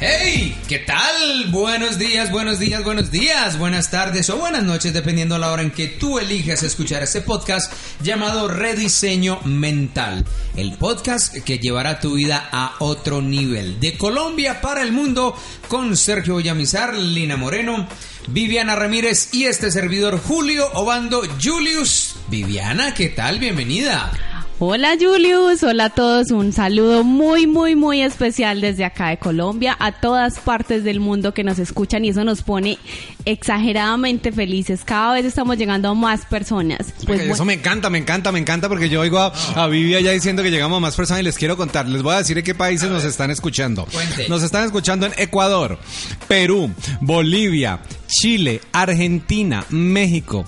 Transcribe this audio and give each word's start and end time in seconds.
¡Hey! 0.00 0.56
¿Qué 0.68 0.78
tal? 0.78 1.46
Buenos 1.50 1.98
días, 1.98 2.30
buenos 2.30 2.60
días, 2.60 2.84
buenos 2.84 3.10
días, 3.10 3.58
buenas 3.58 3.90
tardes 3.90 4.30
o 4.30 4.36
buenas 4.36 4.62
noches, 4.62 4.92
dependiendo 4.92 5.34
de 5.34 5.40
la 5.40 5.50
hora 5.50 5.62
en 5.62 5.72
que 5.72 5.88
tú 5.88 6.20
elijas 6.20 6.62
escuchar 6.62 7.02
este 7.02 7.20
podcast 7.20 7.72
llamado 8.00 8.46
Rediseño 8.46 9.40
Mental. 9.44 10.24
El 10.54 10.74
podcast 10.74 11.38
que 11.38 11.58
llevará 11.58 11.98
tu 11.98 12.14
vida 12.14 12.48
a 12.52 12.76
otro 12.78 13.20
nivel. 13.20 13.80
De 13.80 13.98
Colombia 13.98 14.60
para 14.60 14.82
el 14.82 14.92
mundo, 14.92 15.34
con 15.66 15.96
Sergio 15.96 16.36
Villamizar, 16.36 16.94
Lina 16.94 17.36
Moreno, 17.36 17.88
Viviana 18.28 18.76
Ramírez 18.76 19.30
y 19.34 19.46
este 19.46 19.72
servidor 19.72 20.20
Julio 20.20 20.70
Obando 20.74 21.22
Julius. 21.42 22.14
Viviana, 22.28 22.94
¿qué 22.94 23.08
tal? 23.08 23.40
Bienvenida. 23.40 24.12
Hola 24.60 24.96
Julius, 25.00 25.62
hola 25.62 25.84
a 25.84 25.90
todos, 25.90 26.32
un 26.32 26.52
saludo 26.52 27.04
muy 27.04 27.46
muy 27.46 27.76
muy 27.76 28.02
especial 28.02 28.60
desde 28.60 28.84
acá 28.84 29.10
de 29.10 29.16
Colombia 29.16 29.76
a 29.78 29.92
todas 29.92 30.40
partes 30.40 30.82
del 30.82 30.98
mundo 30.98 31.32
que 31.32 31.44
nos 31.44 31.60
escuchan 31.60 32.04
y 32.04 32.08
eso 32.08 32.24
nos 32.24 32.42
pone 32.42 32.76
exageradamente 33.24 34.32
felices. 34.32 34.80
Cada 34.84 35.14
vez 35.14 35.24
estamos 35.26 35.58
llegando 35.58 35.90
a 35.90 35.94
más 35.94 36.26
personas. 36.26 36.92
Pues 37.06 37.20
eso 37.20 37.44
me 37.44 37.52
encanta, 37.52 37.88
me 37.88 37.98
encanta, 37.98 38.32
me 38.32 38.40
encanta 38.40 38.68
porque 38.68 38.88
yo 38.88 39.00
oigo 39.02 39.20
a, 39.20 39.32
a 39.54 39.68
Vivi 39.68 39.94
allá 39.94 40.10
diciendo 40.10 40.42
que 40.42 40.50
llegamos 40.50 40.78
a 40.78 40.80
más 40.80 40.96
personas 40.96 41.20
y 41.20 41.24
les 41.24 41.38
quiero 41.38 41.56
contar, 41.56 41.88
les 41.88 42.02
voy 42.02 42.14
a 42.14 42.18
decir 42.18 42.36
en 42.36 42.42
qué 42.42 42.56
países 42.56 42.90
nos 42.90 43.04
están 43.04 43.30
escuchando. 43.30 43.86
Cuente. 43.92 44.28
Nos 44.28 44.42
están 44.42 44.64
escuchando 44.64 45.06
en 45.06 45.12
Ecuador, 45.18 45.78
Perú, 46.26 46.68
Bolivia, 47.00 47.78
Chile, 48.08 48.60
Argentina, 48.72 49.64
México. 49.70 50.46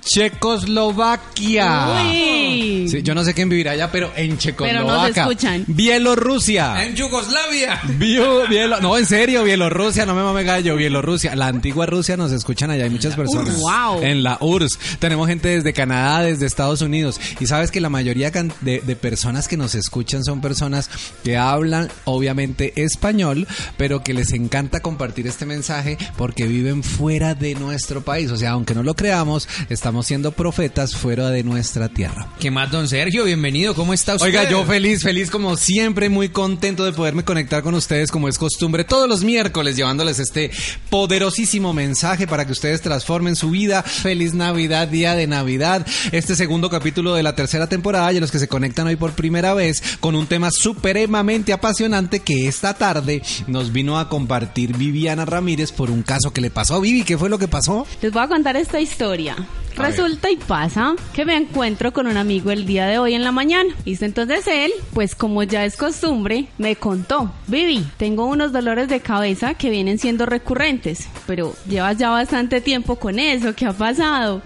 Checoslovaquia. 0.00 1.88
Uy. 2.10 2.88
Sí, 2.88 3.02
yo 3.02 3.14
no 3.14 3.24
sé 3.24 3.34
quién 3.34 3.48
vivirá 3.48 3.72
allá, 3.72 3.90
pero 3.92 4.10
en 4.16 4.38
Checoslovaquia. 4.38 5.22
escuchan. 5.22 5.64
Bielorrusia. 5.68 6.84
En 6.84 6.94
Yugoslavia. 6.94 7.80
Bio- 7.98 8.46
Bielo- 8.46 8.80
no, 8.80 8.96
en 8.98 9.06
serio, 9.06 9.44
Bielorrusia, 9.44 10.06
no 10.06 10.14
me 10.14 10.22
mame 10.22 10.44
gallo, 10.44 10.76
Bielorrusia. 10.76 11.34
La 11.36 11.46
antigua 11.48 11.86
Rusia 11.86 12.16
nos 12.16 12.32
escuchan 12.32 12.70
allá, 12.70 12.84
hay 12.84 12.90
muchas 12.90 13.14
personas. 13.14 13.58
Wow. 13.58 14.02
En 14.02 14.22
la 14.22 14.38
URSS. 14.40 14.78
Tenemos 14.98 15.28
gente 15.28 15.48
desde 15.48 15.72
Canadá, 15.72 16.22
desde 16.22 16.46
Estados 16.46 16.80
Unidos. 16.82 17.20
Y 17.40 17.46
sabes 17.46 17.70
que 17.70 17.80
la 17.80 17.88
mayoría 17.90 18.30
de, 18.30 18.80
de 18.80 18.96
personas 18.96 19.48
que 19.48 19.56
nos 19.56 19.74
escuchan 19.74 20.24
son 20.24 20.40
personas 20.40 20.90
que 21.24 21.36
hablan, 21.36 21.88
obviamente, 22.04 22.72
español, 22.82 23.46
pero 23.76 24.02
que 24.02 24.14
les 24.14 24.32
encanta 24.32 24.80
compartir 24.80 25.26
este 25.26 25.46
mensaje 25.46 25.98
porque 26.16 26.46
viven 26.46 26.82
fuera 26.82 27.34
de 27.34 27.54
nuestro 27.54 28.02
país. 28.02 28.30
O 28.30 28.36
sea, 28.36 28.50
aunque 28.50 28.74
no 28.74 28.82
lo 28.82 28.94
creamos, 28.94 29.48
estamos 29.68 29.99
siendo 30.06 30.32
profetas 30.32 30.94
fuera 30.94 31.30
de 31.30 31.44
nuestra 31.44 31.88
tierra. 31.88 32.28
¿Qué 32.38 32.50
más, 32.50 32.70
don 32.70 32.88
Sergio? 32.88 33.24
Bienvenido, 33.24 33.74
¿cómo 33.74 33.94
está 33.94 34.14
usted? 34.14 34.26
Oiga, 34.26 34.48
yo 34.48 34.64
feliz, 34.64 35.02
feliz 35.02 35.30
como 35.30 35.56
siempre, 35.56 36.08
muy 36.08 36.28
contento 36.28 36.84
de 36.84 36.92
poderme 36.92 37.24
conectar 37.24 37.62
con 37.62 37.74
ustedes 37.74 38.10
como 38.10 38.28
es 38.28 38.38
costumbre 38.38 38.84
todos 38.84 39.08
los 39.08 39.24
miércoles 39.24 39.76
llevándoles 39.76 40.18
este 40.18 40.50
poderosísimo 40.88 41.72
mensaje 41.72 42.26
para 42.26 42.46
que 42.46 42.52
ustedes 42.52 42.80
transformen 42.80 43.36
su 43.36 43.50
vida. 43.50 43.82
Feliz 43.82 44.34
Navidad, 44.34 44.88
día 44.88 45.14
de 45.14 45.26
Navidad. 45.26 45.86
Este 46.12 46.36
segundo 46.36 46.70
capítulo 46.70 47.14
de 47.14 47.22
la 47.22 47.34
tercera 47.34 47.68
temporada 47.68 48.12
y 48.12 48.16
a 48.16 48.20
los 48.20 48.30
que 48.30 48.38
se 48.38 48.48
conectan 48.48 48.86
hoy 48.86 48.96
por 48.96 49.12
primera 49.12 49.54
vez 49.54 49.82
con 50.00 50.14
un 50.14 50.26
tema 50.26 50.50
supremamente 50.50 51.52
apasionante 51.52 52.20
que 52.20 52.48
esta 52.48 52.74
tarde 52.74 53.22
nos 53.46 53.72
vino 53.72 53.98
a 53.98 54.08
compartir 54.08 54.76
Viviana 54.76 55.24
Ramírez 55.24 55.72
por 55.72 55.90
un 55.90 56.02
caso 56.02 56.32
que 56.32 56.40
le 56.40 56.50
pasó 56.50 56.80
Vivi. 56.80 57.04
¿Qué 57.04 57.18
fue 57.18 57.28
lo 57.28 57.38
que 57.38 57.48
pasó? 57.48 57.86
Les 58.02 58.12
voy 58.12 58.22
a 58.22 58.28
contar 58.28 58.56
esta 58.56 58.80
historia. 58.80 59.36
Resulta 59.76 60.30
y 60.30 60.36
pasa 60.36 60.94
que 61.14 61.24
me 61.24 61.36
encuentro 61.36 61.92
con 61.92 62.06
un 62.06 62.16
amigo 62.16 62.50
el 62.50 62.66
día 62.66 62.86
de 62.86 62.98
hoy 62.98 63.14
en 63.14 63.24
la 63.24 63.32
mañana. 63.32 63.74
Listo, 63.84 64.04
entonces 64.04 64.46
él, 64.46 64.70
pues 64.92 65.14
como 65.14 65.42
ya 65.42 65.64
es 65.64 65.76
costumbre, 65.76 66.48
me 66.58 66.76
contó, 66.76 67.32
Vivi, 67.46 67.86
tengo 67.96 68.26
unos 68.26 68.52
dolores 68.52 68.88
de 68.88 69.00
cabeza 69.00 69.54
que 69.54 69.70
vienen 69.70 69.98
siendo 69.98 70.26
recurrentes, 70.26 71.08
pero 71.26 71.54
llevas 71.68 71.96
ya 71.98 72.10
bastante 72.10 72.60
tiempo 72.60 72.96
con 72.96 73.18
eso, 73.18 73.54
¿qué 73.54 73.66
ha 73.66 73.72
pasado? 73.72 74.42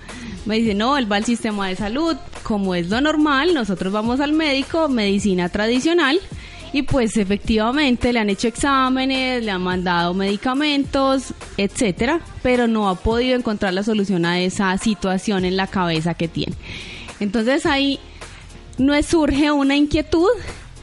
Me 0.46 0.56
dice, 0.56 0.74
no, 0.74 0.98
él 0.98 1.10
va 1.10 1.16
al 1.16 1.24
sistema 1.24 1.68
de 1.68 1.76
salud, 1.76 2.16
como 2.42 2.74
es 2.74 2.90
lo 2.90 3.00
normal, 3.00 3.54
nosotros 3.54 3.92
vamos 3.92 4.20
al 4.20 4.32
médico, 4.32 4.88
medicina 4.88 5.48
tradicional, 5.48 6.20
y 6.74 6.82
pues 6.82 7.16
efectivamente 7.16 8.12
le 8.12 8.18
han 8.18 8.28
hecho 8.28 8.48
exámenes, 8.48 9.44
le 9.44 9.52
han 9.52 9.62
mandado 9.62 10.12
medicamentos, 10.12 11.32
etcétera, 11.56 12.18
pero 12.42 12.66
no 12.66 12.88
ha 12.88 12.96
podido 12.96 13.36
encontrar 13.36 13.72
la 13.72 13.84
solución 13.84 14.26
a 14.26 14.40
esa 14.40 14.76
situación 14.76 15.44
en 15.44 15.56
la 15.56 15.68
cabeza 15.68 16.14
que 16.14 16.26
tiene. 16.26 16.56
Entonces 17.20 17.64
ahí 17.64 18.00
nos 18.76 19.06
surge 19.06 19.52
una 19.52 19.76
inquietud 19.76 20.28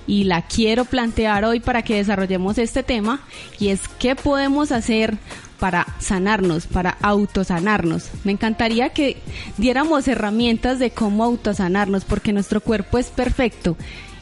y 0.08 0.24
la 0.24 0.44
quiero 0.44 0.86
plantear 0.86 1.44
hoy 1.44 1.60
para 1.60 1.82
que 1.82 1.98
desarrollemos 1.98 2.58
este 2.58 2.84
tema 2.84 3.20
y 3.60 3.68
es 3.68 3.82
qué 4.00 4.16
podemos 4.16 4.72
hacer 4.72 5.18
para 5.60 5.86
sanarnos, 6.00 6.68
para 6.68 6.92
autosanarnos. 7.02 8.12
Me 8.24 8.32
encantaría 8.32 8.92
que 8.92 9.18
diéramos 9.58 10.08
herramientas 10.08 10.80
de 10.80 10.92
cómo 10.92 11.26
autosanarnos 11.26 12.06
porque 12.06 12.32
nuestro 12.32 12.62
cuerpo 12.62 12.98
es 12.98 13.08
perfecto 13.08 13.76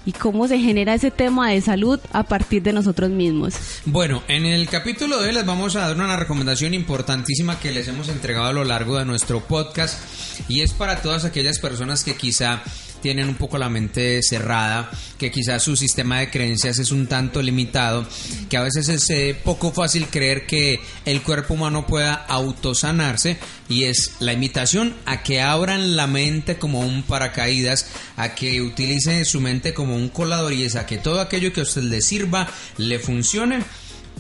y 0.09 0.11
cómo 0.11 0.47
se 0.47 0.57
genera 0.57 0.95
ese 0.95 1.11
tema 1.11 1.51
de 1.51 1.61
salud 1.61 1.99
a 2.13 2.23
partir 2.23 2.63
de 2.63 2.73
nosotros 2.73 3.11
mismos. 3.11 3.53
Bueno, 3.85 4.23
en 4.27 4.43
el 4.43 4.67
capítulo 4.67 5.19
de 5.21 5.27
hoy 5.27 5.35
les 5.35 5.45
vamos 5.45 5.75
a 5.75 5.81
dar 5.81 5.95
una 5.95 6.17
recomendación 6.17 6.73
importantísima 6.73 7.59
que 7.59 7.71
les 7.71 7.87
hemos 7.89 8.09
entregado 8.09 8.47
a 8.47 8.53
lo 8.53 8.63
largo 8.63 8.97
de 8.97 9.05
nuestro 9.05 9.41
podcast 9.41 9.99
y 10.47 10.61
es 10.61 10.73
para 10.73 11.03
todas 11.03 11.25
aquellas 11.25 11.59
personas 11.59 12.03
que 12.03 12.15
quizá 12.15 12.63
tienen 13.01 13.29
un 13.29 13.35
poco 13.35 13.57
la 13.57 13.69
mente 13.69 14.21
cerrada, 14.21 14.91
que 15.17 15.31
quizás 15.31 15.63
su 15.63 15.75
sistema 15.75 16.19
de 16.19 16.29
creencias 16.29 16.79
es 16.79 16.91
un 16.91 17.07
tanto 17.07 17.41
limitado, 17.41 18.05
que 18.49 18.57
a 18.57 18.63
veces 18.63 18.89
es 18.89 19.09
eh, 19.09 19.35
poco 19.43 19.71
fácil 19.71 20.07
creer 20.07 20.45
que 20.45 20.79
el 21.05 21.21
cuerpo 21.21 21.53
humano 21.53 21.85
pueda 21.85 22.13
autosanarse 22.13 23.37
y 23.67 23.85
es 23.85 24.15
la 24.19 24.33
invitación 24.33 24.95
a 25.05 25.23
que 25.23 25.41
abran 25.41 25.95
la 25.95 26.07
mente 26.07 26.57
como 26.57 26.81
un 26.81 27.03
paracaídas, 27.03 27.87
a 28.17 28.35
que 28.35 28.61
utilicen 28.61 29.25
su 29.25 29.41
mente 29.41 29.73
como 29.73 29.95
un 29.95 30.09
colador 30.09 30.53
y 30.53 30.63
es 30.63 30.75
a 30.75 30.85
que 30.85 30.97
todo 30.97 31.21
aquello 31.21 31.53
que 31.53 31.61
a 31.61 31.63
usted 31.63 31.83
le 31.83 32.01
sirva, 32.01 32.47
le 32.77 32.99
funcione 32.99 33.63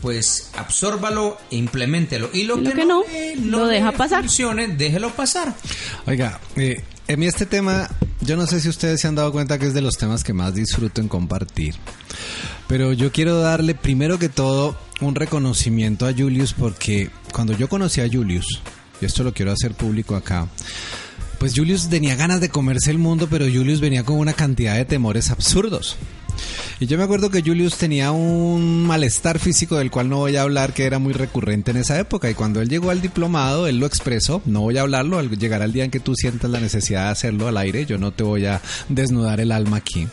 pues 0.01 0.51
absórbalo 0.55 1.37
e 1.51 1.57
implementelo. 1.57 2.29
Y 2.33 2.43
lo, 2.43 2.57
Y 2.57 2.63
lo 2.63 2.71
que 2.71 2.85
no, 2.85 3.03
eh, 3.03 3.35
lo 3.37 3.67
deja 3.67 3.91
pasar. 3.91 4.21
funcione, 4.21 4.67
déjelo 4.69 5.11
pasar. 5.11 5.53
Oiga, 6.05 6.39
eh, 6.55 6.81
a 7.11 7.15
mí 7.15 7.25
este 7.25 7.47
tema, 7.47 7.89
yo 8.21 8.37
no 8.37 8.45
sé 8.45 8.59
si 8.59 8.69
ustedes 8.69 9.01
se 9.01 9.07
han 9.07 9.15
dado 9.15 9.31
cuenta 9.31 9.57
que 9.57 9.65
es 9.65 9.73
de 9.73 9.81
los 9.81 9.97
temas 9.97 10.23
que 10.23 10.33
más 10.33 10.53
disfruto 10.53 11.01
en 11.01 11.07
compartir. 11.07 11.75
Pero 12.67 12.93
yo 12.93 13.11
quiero 13.11 13.39
darle 13.39 13.73
primero 13.73 14.19
que 14.19 14.29
todo 14.29 14.77
un 15.01 15.15
reconocimiento 15.15 16.05
a 16.05 16.13
Julius 16.13 16.53
porque 16.53 17.09
cuando 17.33 17.53
yo 17.53 17.67
conocí 17.67 18.01
a 18.01 18.07
Julius, 18.07 18.61
y 19.01 19.05
esto 19.05 19.23
lo 19.23 19.33
quiero 19.33 19.51
hacer 19.51 19.73
público 19.73 20.15
acá, 20.15 20.47
pues 21.39 21.53
Julius 21.55 21.89
tenía 21.89 22.15
ganas 22.15 22.41
de 22.41 22.49
comerse 22.49 22.91
el 22.91 22.99
mundo, 22.99 23.27
pero 23.27 23.45
Julius 23.45 23.79
venía 23.79 24.03
con 24.03 24.17
una 24.17 24.33
cantidad 24.33 24.75
de 24.75 24.85
temores 24.85 25.31
absurdos. 25.31 25.97
Y 26.79 26.85
yo 26.87 26.97
me 26.97 27.03
acuerdo 27.03 27.29
que 27.29 27.41
Julius 27.41 27.75
tenía 27.77 28.11
un 28.11 28.83
malestar 28.85 29.37
físico 29.39 29.77
del 29.77 29.91
cual 29.91 30.07
no 30.09 30.17
voy 30.17 30.35
a 30.37 30.43
hablar, 30.43 30.73
que 30.73 30.85
era 30.85 30.97
muy 30.99 31.13
recurrente 31.13 31.71
en 31.71 31.77
esa 31.77 31.99
época. 31.99 32.29
Y 32.29 32.35
cuando 32.35 32.61
él 32.61 32.69
llegó 32.69 32.89
al 32.89 33.01
diplomado, 33.01 33.67
él 33.67 33.79
lo 33.79 33.85
expresó. 33.85 34.41
No 34.45 34.61
voy 34.61 34.77
a 34.77 34.81
hablarlo, 34.81 35.19
al- 35.19 35.29
llegará 35.37 35.65
el 35.65 35.73
día 35.73 35.83
en 35.83 35.91
que 35.91 35.99
tú 35.99 36.15
sientas 36.15 36.49
la 36.49 36.59
necesidad 36.59 37.05
de 37.05 37.11
hacerlo 37.11 37.47
al 37.47 37.57
aire. 37.57 37.85
Yo 37.85 37.97
no 37.97 38.11
te 38.11 38.23
voy 38.23 38.45
a 38.45 38.61
desnudar 38.87 39.41
el 39.41 39.51
alma 39.51 39.77
aquí. 39.77 40.07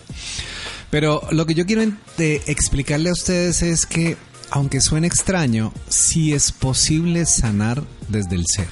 Pero 0.91 1.23
lo 1.31 1.47
que 1.47 1.55
yo 1.55 1.67
quiero 1.67 1.83
de 2.17 2.43
explicarle 2.47 3.11
a 3.11 3.13
ustedes 3.13 3.63
es 3.63 3.87
que, 3.87 4.17
aunque 4.51 4.81
suene 4.81 5.07
extraño, 5.07 5.73
sí 5.89 6.33
es 6.33 6.53
posible 6.53 7.27
sanar 7.27 7.83
desde 8.09 8.37
el 8.37 8.45
ser. 8.47 8.69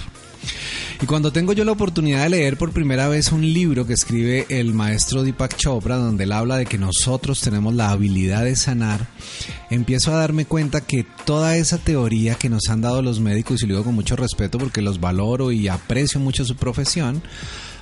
Y 1.04 1.06
cuando 1.06 1.32
tengo 1.32 1.52
yo 1.52 1.66
la 1.66 1.72
oportunidad 1.72 2.22
de 2.22 2.30
leer 2.30 2.56
por 2.56 2.72
primera 2.72 3.08
vez 3.08 3.30
un 3.30 3.42
libro 3.42 3.86
que 3.86 3.92
escribe 3.92 4.46
el 4.48 4.72
maestro 4.72 5.22
Deepak 5.22 5.54
Chopra, 5.54 5.96
donde 5.98 6.24
él 6.24 6.32
habla 6.32 6.56
de 6.56 6.64
que 6.64 6.78
nosotros 6.78 7.42
tenemos 7.42 7.74
la 7.74 7.90
habilidad 7.90 8.44
de 8.44 8.56
sanar, 8.56 9.06
empiezo 9.68 10.14
a 10.14 10.16
darme 10.16 10.46
cuenta 10.46 10.80
que 10.80 11.04
toda 11.26 11.58
esa 11.58 11.76
teoría 11.76 12.36
que 12.36 12.48
nos 12.48 12.70
han 12.70 12.80
dado 12.80 13.02
los 13.02 13.20
médicos, 13.20 13.62
y 13.62 13.66
lo 13.66 13.74
digo 13.74 13.84
con 13.84 13.94
mucho 13.94 14.16
respeto 14.16 14.56
porque 14.56 14.80
los 14.80 14.98
valoro 14.98 15.52
y 15.52 15.68
aprecio 15.68 16.20
mucho 16.20 16.46
su 16.46 16.56
profesión, 16.56 17.22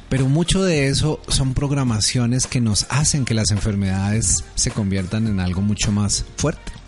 pero 0.09 0.29
mucho 0.29 0.65
de 0.65 0.89
eso 0.89 1.21
son 1.29 1.55
programaciones 1.55 2.49
que 2.49 2.61
nos 2.61 2.87
hacen 2.89 3.25
que 3.25 3.35
las 3.35 3.53
enfermedades 3.53 4.43
se 4.57 4.73
conviertan 4.73 5.29
en 5.29 5.39
algo 5.39 5.61
mucho 5.61 5.93
más 5.93 6.25
fuerte. 6.37 6.82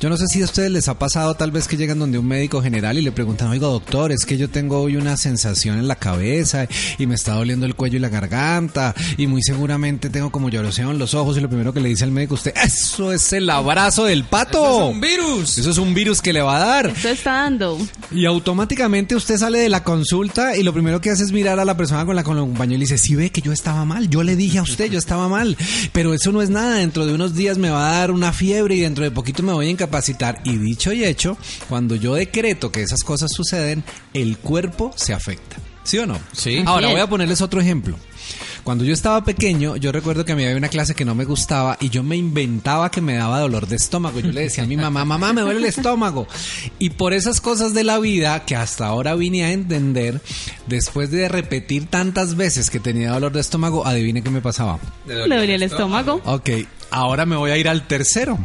Yo 0.00 0.08
no 0.08 0.16
sé 0.16 0.26
si 0.28 0.40
a 0.42 0.44
ustedes 0.44 0.70
les 0.70 0.88
ha 0.88 0.98
pasado 0.98 1.34
tal 1.34 1.50
vez 1.50 1.68
que 1.68 1.76
llegan 1.76 1.98
donde 1.98 2.18
un 2.18 2.26
médico 2.26 2.62
general 2.62 2.98
y 2.98 3.02
le 3.02 3.12
preguntan, 3.12 3.48
oiga 3.48 3.66
doctor, 3.66 4.12
es 4.12 4.24
que 4.24 4.38
yo 4.38 4.48
tengo 4.48 4.80
hoy 4.80 4.96
una 4.96 5.16
sensación 5.16 5.78
en 5.78 5.88
la 5.88 5.96
cabeza 5.96 6.66
y 6.98 7.06
me 7.06 7.14
está 7.14 7.34
doliendo 7.34 7.66
el 7.66 7.74
cuello 7.74 7.96
y 7.96 8.00
la 8.00 8.08
garganta 8.08 8.94
y 9.16 9.26
muy 9.26 9.42
seguramente 9.42 10.10
tengo 10.10 10.30
como 10.30 10.48
lloroseo 10.48 10.90
en 10.90 10.98
los 10.98 11.14
ojos 11.14 11.36
y 11.36 11.40
lo 11.40 11.48
primero 11.48 11.72
que 11.72 11.80
le 11.80 11.90
dice 11.90 12.04
al 12.04 12.12
médico 12.12 12.34
usted, 12.34 12.54
eso 12.64 13.12
es 13.12 13.32
el 13.32 13.50
abrazo 13.50 14.04
del 14.04 14.24
pato. 14.24 14.58
Eso 14.58 14.84
es 14.84 14.94
un 14.94 15.00
virus. 15.00 15.58
Eso 15.58 15.70
es 15.70 15.78
un 15.78 15.94
virus 15.94 16.22
que 16.22 16.32
le 16.32 16.42
va 16.42 16.56
a 16.56 16.60
dar. 16.60 16.86
Esto 16.86 17.08
está 17.08 17.32
dando. 17.32 17.78
Y 18.10 18.24
automáticamente 18.26 19.14
usted 19.14 19.36
sale 19.36 19.58
de 19.58 19.68
la 19.68 19.84
consulta 19.84 20.56
y 20.56 20.62
lo 20.62 20.72
primero 20.72 21.00
que 21.00 21.10
hace 21.10 21.24
es 21.24 21.32
mirar 21.32 21.60
a 21.60 21.64
la 21.64 21.76
persona 21.76 22.04
con 22.04 22.16
la 22.16 22.22
que 22.22 22.32
lo 22.32 22.42
acompañó 22.42 22.74
y 22.74 22.78
le 22.78 22.84
dice, 22.84 22.98
si 22.98 23.14
ve 23.14 23.30
que 23.30 23.40
yo 23.40 23.52
estaba 23.52 23.84
mal, 23.84 24.08
yo 24.08 24.22
le 24.22 24.36
dije 24.36 24.58
a 24.58 24.62
usted, 24.62 24.90
yo 24.90 24.98
estaba 24.98 25.28
mal, 25.28 25.56
pero 25.92 26.14
eso 26.14 26.32
no 26.32 26.42
es 26.42 26.50
nada, 26.50 26.76
dentro 26.76 27.06
de 27.06 27.14
unos 27.14 27.34
días 27.34 27.58
me 27.58 27.70
va 27.70 27.90
a 27.90 27.98
dar 27.98 28.10
una 28.10 28.32
fiebre 28.32 28.76
y 28.76 28.80
dentro 28.80 29.04
de 29.04 29.10
poquito 29.10 29.29
me 29.38 29.52
voy 29.52 29.66
a 29.66 29.70
incapacitar. 29.70 30.40
Y 30.44 30.56
dicho 30.56 30.92
y 30.92 31.04
hecho, 31.04 31.36
cuando 31.68 31.94
yo 31.94 32.14
decreto 32.14 32.70
que 32.70 32.82
esas 32.82 33.02
cosas 33.02 33.30
suceden, 33.32 33.84
el 34.14 34.38
cuerpo 34.38 34.92
se 34.96 35.12
afecta. 35.12 35.56
¿Sí 35.82 35.98
o 35.98 36.06
no? 36.06 36.18
Sí. 36.32 36.62
Ahora 36.66 36.88
voy 36.88 37.00
a 37.00 37.08
ponerles 37.08 37.40
otro 37.40 37.60
ejemplo. 37.60 37.96
Cuando 38.62 38.84
yo 38.84 38.92
estaba 38.92 39.24
pequeño, 39.24 39.76
yo 39.76 39.90
recuerdo 39.90 40.24
que 40.24 40.32
a 40.32 40.36
mí 40.36 40.44
había 40.44 40.56
una 40.56 40.68
clase 40.68 40.94
que 40.94 41.04
no 41.04 41.14
me 41.14 41.24
gustaba 41.24 41.76
y 41.80 41.88
yo 41.88 42.02
me 42.02 42.16
inventaba 42.16 42.90
que 42.90 43.00
me 43.00 43.14
daba 43.14 43.40
dolor 43.40 43.66
de 43.66 43.76
estómago. 43.76 44.20
Yo 44.20 44.30
le 44.30 44.42
decía 44.42 44.64
a 44.64 44.66
mi 44.66 44.76
mamá, 44.76 45.04
mamá, 45.04 45.32
me 45.32 45.40
duele 45.40 45.60
el 45.60 45.64
estómago. 45.64 46.26
Y 46.78 46.90
por 46.90 47.12
esas 47.12 47.40
cosas 47.40 47.72
de 47.74 47.84
la 47.84 47.98
vida 47.98 48.44
que 48.44 48.56
hasta 48.56 48.86
ahora 48.86 49.14
vine 49.14 49.44
a 49.44 49.52
entender, 49.52 50.20
después 50.66 51.10
de 51.10 51.28
repetir 51.28 51.86
tantas 51.86 52.36
veces 52.36 52.70
que 52.70 52.80
tenía 52.80 53.12
dolor 53.12 53.32
de 53.32 53.40
estómago, 53.40 53.86
adivine 53.86 54.22
qué 54.22 54.30
me 54.30 54.42
pasaba. 54.42 54.78
Le 55.06 55.14
dolía 55.14 55.54
el 55.54 55.62
estómago. 55.62 56.20
Ok, 56.24 56.50
ahora 56.90 57.26
me 57.26 57.36
voy 57.36 57.50
a 57.50 57.56
ir 57.56 57.68
al 57.68 57.86
tercero. 57.86 58.38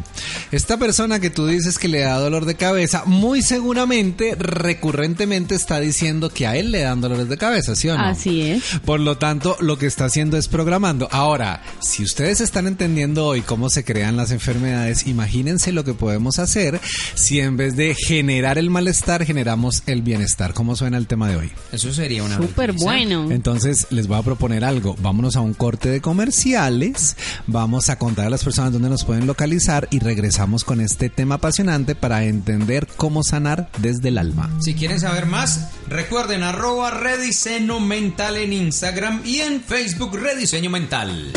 Esta 0.52 0.76
persona 0.78 1.20
que 1.20 1.30
tú 1.30 1.46
dices 1.46 1.78
que 1.78 1.88
le 1.88 2.00
da 2.00 2.18
dolor 2.18 2.44
de 2.44 2.54
cabeza, 2.54 3.04
muy 3.04 3.42
seguramente, 3.42 4.34
recurrentemente 4.38 5.54
está 5.54 5.80
diciendo 5.80 6.30
que 6.30 6.46
a 6.46 6.56
él 6.56 6.72
le 6.72 6.80
dan 6.80 7.00
dolores 7.00 7.28
de 7.28 7.36
cabeza, 7.36 7.76
¿sí 7.76 7.88
o 7.88 7.96
no? 7.96 8.04
Así 8.04 8.42
es. 8.42 8.62
Por 8.84 9.00
lo 9.00 9.18
tanto, 9.18 9.56
lo 9.60 9.78
que 9.78 9.86
está 9.86 10.06
haciendo 10.06 10.36
es 10.36 10.48
programando. 10.48 11.08
Ahora, 11.10 11.62
si 11.80 12.02
ustedes 12.02 12.40
están 12.40 12.66
entendiendo 12.66 13.26
hoy 13.26 13.42
cómo 13.42 13.70
se 13.70 13.84
crean 13.84 14.16
las 14.16 14.30
enfermedades, 14.30 15.06
imagínense 15.06 15.72
lo 15.72 15.84
que 15.84 15.94
podemos 15.94 16.38
hacer 16.38 16.80
si 17.14 17.40
en 17.40 17.56
vez 17.56 17.76
de 17.76 17.94
generar 17.94 18.58
el 18.58 18.70
malestar, 18.70 19.24
generamos 19.24 19.82
el 19.86 20.02
bienestar. 20.02 20.54
¿Cómo 20.54 20.76
suena 20.76 20.98
el 20.98 21.06
tema 21.06 21.28
de 21.28 21.36
hoy? 21.36 21.52
Eso 21.72 21.92
sería 21.92 22.22
una 22.22 22.36
Súper 22.36 22.72
bueno. 22.72 23.30
Entonces 23.30 23.86
les 23.90 24.06
voy 24.06 24.18
a 24.18 24.22
proponer 24.22 24.64
algo. 24.64 24.96
Vámonos 25.00 25.36
a 25.36 25.40
un 25.40 25.54
corte 25.54 25.88
de 25.88 26.00
comerciales. 26.00 27.16
Vamos 27.46 27.90
a 27.90 27.98
contar 27.98 28.26
a 28.26 28.30
las 28.36 28.44
personas 28.44 28.70
dónde 28.70 28.90
nos 28.90 29.02
pueden 29.06 29.26
localizar 29.26 29.88
y 29.90 29.98
regresamos 29.98 30.62
con 30.62 30.82
este 30.82 31.08
tema 31.08 31.36
apasionante 31.36 31.94
para 31.94 32.24
entender 32.24 32.86
cómo 32.98 33.22
sanar 33.22 33.70
desde 33.78 34.08
el 34.08 34.18
alma. 34.18 34.50
Si 34.60 34.74
quieren 34.74 35.00
saber 35.00 35.24
más, 35.24 35.70
recuerden 35.88 36.42
arroba 36.42 36.90
rediseño 36.90 37.80
mental 37.80 38.36
en 38.36 38.52
Instagram 38.52 39.22
y 39.24 39.38
en 39.38 39.62
Facebook 39.62 40.18
rediseño 40.18 40.68
mental. 40.68 41.32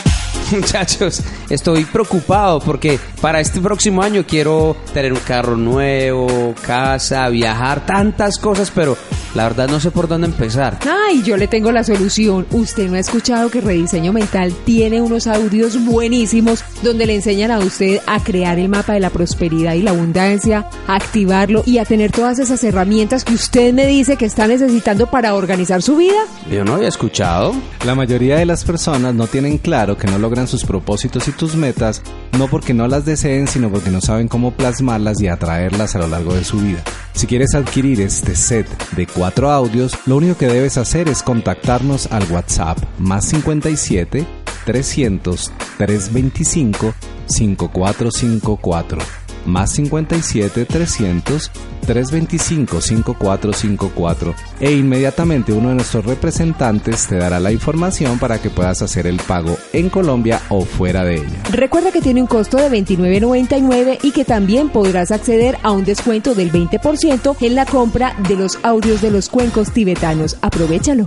Muchachos, 0.50 1.22
estoy 1.48 1.84
preocupado 1.84 2.58
porque 2.58 2.98
para 3.20 3.38
este 3.38 3.60
próximo 3.60 4.02
año 4.02 4.24
quiero 4.26 4.76
tener 4.92 5.12
un 5.12 5.20
carro 5.20 5.56
nuevo, 5.56 6.52
casa, 6.66 7.28
viajar, 7.28 7.86
tantas 7.86 8.38
cosas, 8.38 8.72
pero 8.74 8.98
la 9.34 9.44
verdad 9.44 9.68
no 9.68 9.80
sé 9.80 9.90
por 9.90 10.08
dónde 10.08 10.26
empezar. 10.26 10.78
Ay, 11.08 11.22
yo 11.22 11.36
le 11.36 11.48
tengo 11.48 11.72
la 11.72 11.84
solución. 11.84 12.46
Usted 12.50 12.88
no 12.88 12.96
ha 12.96 12.98
escuchado 12.98 13.50
que 13.50 13.60
Rediseño 13.60 14.12
Mental 14.12 14.52
tiene 14.64 15.00
unos 15.00 15.26
audios 15.26 15.84
buenísimos 15.84 16.64
donde 16.82 17.06
le 17.06 17.14
enseñan 17.14 17.50
a 17.50 17.58
usted 17.58 18.00
a 18.06 18.22
crear 18.22 18.58
el 18.58 18.68
mapa 18.68 18.94
de 18.94 19.00
la 19.00 19.10
prosperidad 19.10 19.74
y 19.74 19.82
la 19.82 19.90
abundancia, 19.90 20.66
a 20.86 20.96
activarlo 20.96 21.62
y 21.66 21.78
a 21.78 21.84
tener 21.84 22.12
todas 22.12 22.38
esas 22.38 22.62
herramientas 22.64 23.24
que 23.24 23.34
usted 23.34 23.72
me 23.72 23.86
dice 23.86 24.16
que 24.16 24.26
está 24.26 24.46
necesitando 24.46 25.06
para 25.08 25.34
organizar 25.34 25.82
su 25.82 25.96
vida. 25.96 26.18
Yo 26.50 26.64
no 26.64 26.74
había 26.74 26.88
escuchado. 26.88 27.54
La 27.84 27.94
mayoría 27.94 28.36
de 28.36 28.46
las 28.46 28.64
personas 28.64 29.14
no 29.14 29.26
tienen 29.26 29.58
claro 29.58 29.96
que 29.96 30.06
no 30.06 30.18
logran 30.18 30.48
sus 30.48 30.64
propósitos 30.64 31.26
y 31.28 31.32
tus 31.32 31.54
metas, 31.54 32.02
no 32.36 32.48
porque 32.48 32.74
no 32.74 32.88
las 32.88 33.04
deseen, 33.04 33.46
sino 33.46 33.70
porque 33.70 33.90
no 33.90 34.00
saben 34.00 34.28
cómo 34.28 34.52
plasmarlas 34.52 35.20
y 35.20 35.28
atraerlas 35.28 35.94
a 35.94 36.00
lo 36.00 36.08
largo 36.08 36.34
de 36.34 36.44
su 36.44 36.58
vida. 36.58 36.82
Si 37.12 37.26
quieres 37.26 37.54
adquirir 37.54 38.00
este 38.00 38.34
set 38.34 38.66
de 38.92 39.06
cuatro 39.20 39.50
audios, 39.50 39.92
lo 40.06 40.16
único 40.16 40.38
que 40.38 40.46
debes 40.46 40.78
hacer 40.78 41.06
es 41.10 41.22
contactarnos 41.22 42.10
al 42.10 42.22
WhatsApp 42.32 42.78
más 42.98 43.26
57 43.26 44.24
300 44.64 45.52
325 45.76 46.94
5454 47.26 49.19
más 49.46 49.72
57 49.72 50.64
300 50.64 51.50
325 51.86 52.80
5454 52.80 54.34
e 54.60 54.72
inmediatamente 54.72 55.52
uno 55.52 55.70
de 55.70 55.76
nuestros 55.76 56.04
representantes 56.04 57.06
te 57.06 57.16
dará 57.16 57.40
la 57.40 57.52
información 57.52 58.18
para 58.18 58.40
que 58.40 58.50
puedas 58.50 58.82
hacer 58.82 59.06
el 59.06 59.16
pago 59.16 59.56
en 59.72 59.88
Colombia 59.88 60.40
o 60.48 60.64
fuera 60.64 61.04
de 61.04 61.16
ella. 61.16 61.42
Recuerda 61.50 61.90
que 61.90 62.00
tiene 62.00 62.20
un 62.20 62.26
costo 62.26 62.58
de 62.58 62.70
$29.99 62.70 63.98
y 64.02 64.12
que 64.12 64.24
también 64.24 64.68
podrás 64.68 65.10
acceder 65.10 65.58
a 65.62 65.72
un 65.72 65.84
descuento 65.84 66.34
del 66.34 66.52
20% 66.52 67.36
en 67.40 67.54
la 67.54 67.66
compra 67.66 68.14
de 68.28 68.36
los 68.36 68.58
audios 68.62 69.00
de 69.00 69.10
los 69.10 69.28
cuencos 69.28 69.72
tibetanos. 69.72 70.36
Aprovechalo. 70.42 71.06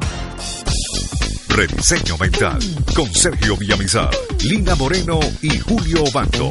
Rediseño 1.50 2.18
Mental 2.18 2.60
con 2.96 3.14
Sergio 3.14 3.56
Villamizar, 3.56 4.10
Lina 4.44 4.74
Moreno 4.74 5.20
y 5.42 5.60
Julio 5.60 6.04
Bando. 6.12 6.50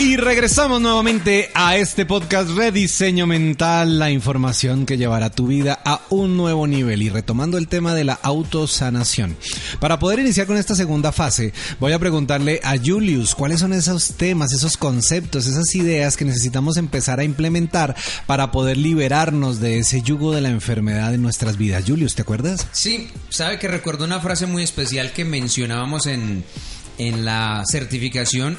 Y 0.00 0.16
regresamos 0.16 0.80
nuevamente 0.80 1.50
a 1.52 1.76
este 1.76 2.06
podcast 2.06 2.48
Rediseño 2.52 3.26
Mental, 3.26 3.98
la 3.98 4.10
información 4.10 4.86
que 4.86 4.96
llevará 4.96 5.28
tu 5.28 5.48
vida 5.48 5.78
a 5.84 6.00
un 6.08 6.38
nuevo 6.38 6.66
nivel 6.66 7.02
y 7.02 7.10
retomando 7.10 7.58
el 7.58 7.68
tema 7.68 7.94
de 7.94 8.04
la 8.04 8.14
autosanación. 8.14 9.36
Para 9.78 9.98
poder 9.98 10.20
iniciar 10.20 10.46
con 10.46 10.56
esta 10.56 10.74
segunda 10.74 11.12
fase, 11.12 11.52
voy 11.80 11.92
a 11.92 11.98
preguntarle 11.98 12.60
a 12.64 12.78
Julius 12.78 13.34
cuáles 13.34 13.60
son 13.60 13.74
esos 13.74 14.14
temas, 14.14 14.54
esos 14.54 14.78
conceptos, 14.78 15.46
esas 15.46 15.74
ideas 15.74 16.16
que 16.16 16.24
necesitamos 16.24 16.78
empezar 16.78 17.20
a 17.20 17.24
implementar 17.24 17.94
para 18.24 18.50
poder 18.52 18.78
liberarnos 18.78 19.60
de 19.60 19.80
ese 19.80 20.00
yugo 20.00 20.32
de 20.32 20.40
la 20.40 20.48
enfermedad 20.48 21.12
en 21.12 21.20
nuestras 21.20 21.58
vidas. 21.58 21.84
Julius, 21.86 22.14
¿te 22.14 22.22
acuerdas? 22.22 22.66
Sí, 22.72 23.10
sabe 23.28 23.58
que 23.58 23.68
recuerdo 23.68 24.06
una 24.06 24.20
frase 24.20 24.46
muy 24.46 24.62
especial 24.62 25.12
que 25.12 25.26
mencionábamos 25.26 26.06
en, 26.06 26.42
en 26.96 27.26
la 27.26 27.64
certificación 27.70 28.56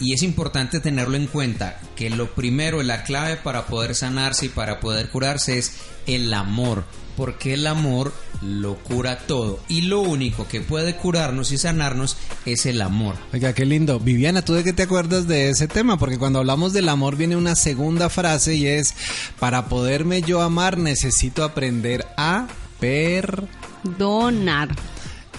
y 0.00 0.12
es 0.12 0.22
importante 0.22 0.80
tenerlo 0.80 1.16
en 1.16 1.26
cuenta, 1.26 1.80
que 1.94 2.10
lo 2.10 2.34
primero, 2.34 2.82
la 2.82 3.04
clave 3.04 3.36
para 3.36 3.66
poder 3.66 3.94
sanarse 3.94 4.46
y 4.46 4.48
para 4.50 4.80
poder 4.80 5.08
curarse 5.08 5.58
es 5.58 5.72
el 6.06 6.32
amor, 6.34 6.84
porque 7.16 7.54
el 7.54 7.66
amor 7.66 8.12
lo 8.42 8.76
cura 8.76 9.18
todo 9.26 9.60
y 9.68 9.82
lo 9.82 10.00
único 10.00 10.46
que 10.46 10.60
puede 10.60 10.96
curarnos 10.96 11.52
y 11.52 11.58
sanarnos 11.58 12.16
es 12.44 12.66
el 12.66 12.82
amor. 12.82 13.14
Oiga, 13.32 13.54
qué 13.54 13.64
lindo. 13.64 13.98
Viviana, 13.98 14.42
¿tú 14.42 14.52
de 14.52 14.64
qué 14.64 14.72
te 14.72 14.82
acuerdas 14.82 15.26
de 15.26 15.48
ese 15.48 15.68
tema? 15.68 15.98
Porque 15.98 16.18
cuando 16.18 16.40
hablamos 16.40 16.72
del 16.72 16.88
amor 16.88 17.16
viene 17.16 17.36
una 17.36 17.56
segunda 17.56 18.10
frase 18.10 18.54
y 18.54 18.66
es, 18.66 18.94
para 19.38 19.66
poderme 19.68 20.22
yo 20.22 20.42
amar 20.42 20.78
necesito 20.78 21.44
aprender 21.44 22.06
a 22.16 22.48
per... 22.78 23.48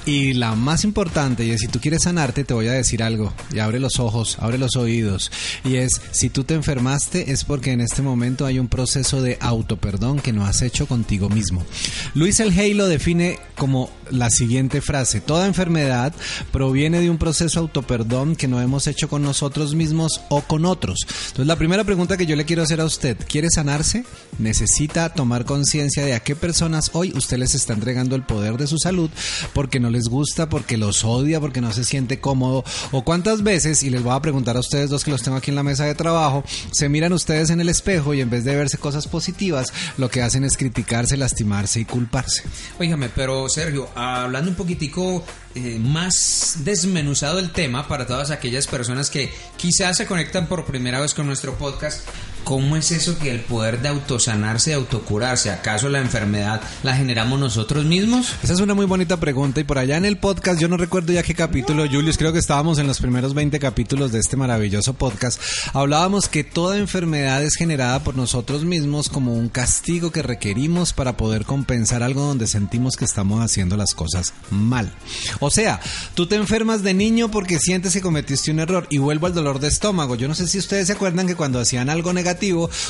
Y 0.07 0.31
la 0.31 0.55
más 0.55 0.85
importante, 0.85 1.45
y 1.45 1.51
es 1.51 1.59
si 1.59 1.67
tú 1.67 1.81
quieres 1.81 2.03
sanarte, 2.03 2.45
te 2.45 2.53
voy 2.53 2.67
a 2.67 2.71
decir 2.71 3.03
algo. 3.03 3.33
Y 3.53 3.59
abre 3.59 3.77
los 3.77 3.99
ojos, 3.99 4.37
abre 4.39 4.57
los 4.57 4.77
oídos. 4.77 5.29
Y 5.65 5.75
es, 5.75 5.99
si 6.11 6.29
tú 6.29 6.45
te 6.45 6.53
enfermaste, 6.53 7.33
es 7.33 7.43
porque 7.43 7.73
en 7.73 7.81
este 7.81 8.01
momento 8.01 8.45
hay 8.45 8.57
un 8.57 8.69
proceso 8.69 9.21
de 9.21 9.37
autoperdón 9.41 10.21
que 10.21 10.31
no 10.31 10.45
has 10.45 10.61
hecho 10.61 10.87
contigo 10.87 11.27
mismo. 11.27 11.65
Luis 12.13 12.39
El 12.39 12.53
Hey 12.53 12.73
lo 12.73 12.87
define 12.87 13.37
como 13.57 13.91
la 14.09 14.29
siguiente 14.29 14.79
frase. 14.79 15.19
Toda 15.19 15.45
enfermedad 15.45 16.13
proviene 16.53 17.01
de 17.01 17.09
un 17.09 17.17
proceso 17.17 17.59
autoperdón 17.59 18.37
que 18.37 18.47
no 18.47 18.61
hemos 18.61 18.87
hecho 18.87 19.09
con 19.09 19.23
nosotros 19.23 19.75
mismos 19.75 20.21
o 20.29 20.39
con 20.39 20.63
otros. 20.63 20.99
Entonces, 21.05 21.47
la 21.47 21.57
primera 21.57 21.83
pregunta 21.83 22.15
que 22.15 22.25
yo 22.25 22.37
le 22.37 22.45
quiero 22.45 22.63
hacer 22.63 22.79
a 22.79 22.85
usted, 22.85 23.17
¿quiere 23.27 23.49
sanarse? 23.53 24.05
Necesita 24.39 25.13
tomar 25.13 25.43
conciencia 25.43 26.05
de 26.05 26.13
a 26.13 26.21
qué 26.21 26.35
personas 26.37 26.91
hoy 26.93 27.11
usted 27.13 27.37
les 27.39 27.55
está 27.55 27.73
entregando 27.73 28.15
el 28.15 28.23
poder 28.23 28.55
de 28.55 28.67
su 28.67 28.77
salud 28.77 29.09
porque 29.53 29.81
no 29.81 29.89
les 29.97 30.09
gusta, 30.09 30.47
porque 30.47 30.77
los 30.77 31.03
odia, 31.03 31.39
porque 31.39 31.59
no 31.59 31.73
se 31.73 31.83
siente 31.83 32.19
cómodo. 32.19 32.63
O 32.91 33.03
cuántas 33.03 33.43
veces, 33.43 33.83
y 33.83 33.89
les 33.89 34.03
voy 34.03 34.15
a 34.15 34.21
preguntar 34.21 34.55
a 34.55 34.59
ustedes 34.59 34.89
dos 34.89 35.03
que 35.03 35.11
los 35.11 35.23
tengo 35.23 35.37
aquí 35.37 35.49
en 35.51 35.55
la 35.55 35.63
mesa 35.63 35.85
de 35.85 35.95
trabajo, 35.95 36.43
se 36.71 36.87
miran 36.87 37.13
ustedes 37.13 37.49
en 37.49 37.59
el 37.59 37.69
espejo 37.69 38.13
y 38.13 38.21
en 38.21 38.29
vez 38.29 38.43
de 38.43 38.55
verse 38.55 38.77
cosas 38.77 39.07
positivas, 39.07 39.73
lo 39.97 40.09
que 40.09 40.21
hacen 40.21 40.43
es 40.43 40.55
criticarse, 40.55 41.17
lastimarse 41.17 41.79
y 41.79 41.85
culparse. 41.85 42.43
Óigame, 42.79 43.09
pero 43.09 43.49
Sergio, 43.49 43.89
hablando 43.95 44.51
un 44.51 44.55
poquitico 44.55 45.23
eh, 45.55 45.79
más 45.79 46.57
desmenuzado 46.59 47.39
el 47.39 47.51
tema 47.51 47.87
para 47.87 48.05
todas 48.05 48.29
aquellas 48.29 48.67
personas 48.67 49.09
que 49.09 49.31
quizás 49.55 49.97
se 49.97 50.05
conectan 50.05 50.47
por 50.47 50.65
primera 50.65 50.99
vez 50.99 51.15
con 51.15 51.25
nuestro 51.25 51.55
podcast, 51.55 52.07
¿cómo 52.47 52.77
es 52.77 52.91
eso 52.91 53.19
que 53.19 53.29
el 53.29 53.41
poder 53.41 53.81
de 53.81 53.89
autosanarse, 53.89 54.69
de 54.69 54.77
autocurarse, 54.77 55.51
acaso 55.51 55.89
la 55.89 55.99
enfermedad 55.99 56.61
la 56.81 56.95
generamos 56.95 57.37
nosotros 57.41 57.83
mismos? 57.83 58.35
Esa 58.41 58.53
es 58.53 58.61
una 58.61 58.73
muy 58.73 58.85
bonita 58.85 59.19
pregunta 59.19 59.59
y 59.59 59.65
por 59.65 59.77
allá 59.77 59.97
en 59.97 60.05
el 60.05 60.17
podcast, 60.17 60.57
yo 60.57 60.69
no 60.69 60.77
recuerdo 60.77 61.11
ya 61.11 61.23
qué 61.23 61.35
capítulo, 61.35 61.83
Julius, 61.91 62.17
creo 62.17 62.31
que 62.31 62.39
estábamos 62.39 62.79
en 62.79 62.87
los 62.87 63.01
primeros 63.01 63.33
20 63.33 63.59
capítulos 63.59 64.13
de 64.13 64.19
este 64.19 64.37
maravilloso 64.37 64.93
podcast, 64.93 65.41
hablábamos 65.73 66.29
que 66.29 66.45
toda 66.45 66.77
enfermedad 66.77 67.43
es 67.43 67.55
generada 67.55 68.01
por 68.01 68.15
nosotros 68.15 68.63
mismos 68.63 69.09
como 69.09 69.33
un 69.33 69.49
castigo 69.49 70.13
que 70.13 70.21
requerimos 70.21 70.93
para 70.93 71.17
poder 71.17 71.43
compensar 71.43 72.01
algo 72.01 72.21
donde 72.21 72.47
sentimos 72.47 72.95
que 72.95 73.03
estamos 73.03 73.43
haciendo 73.43 73.75
las 73.75 73.93
cosas 73.93 74.33
mal. 74.51 74.93
O 75.41 75.49
sea, 75.49 75.81
tú 76.15 76.27
te 76.27 76.35
enfermas 76.35 76.81
de 76.81 76.93
niño 76.93 77.29
porque 77.29 77.59
sientes 77.59 77.91
que 77.91 77.99
cometiste 77.99 78.51
un 78.51 78.61
error 78.61 78.87
y 78.89 78.99
vuelvo 78.99 79.27
al 79.27 79.33
dolor 79.33 79.59
de 79.59 79.67
estómago. 79.67 80.15
Yo 80.15 80.29
no 80.29 80.33
sé 80.33 80.47
si 80.47 80.57
ustedes 80.59 80.87
se 80.87 80.93
acuerdan 80.93 81.27
que 81.27 81.35
cuando 81.35 81.59
hacían 81.59 81.89
algo 81.89 82.13
negativo, 82.13 82.36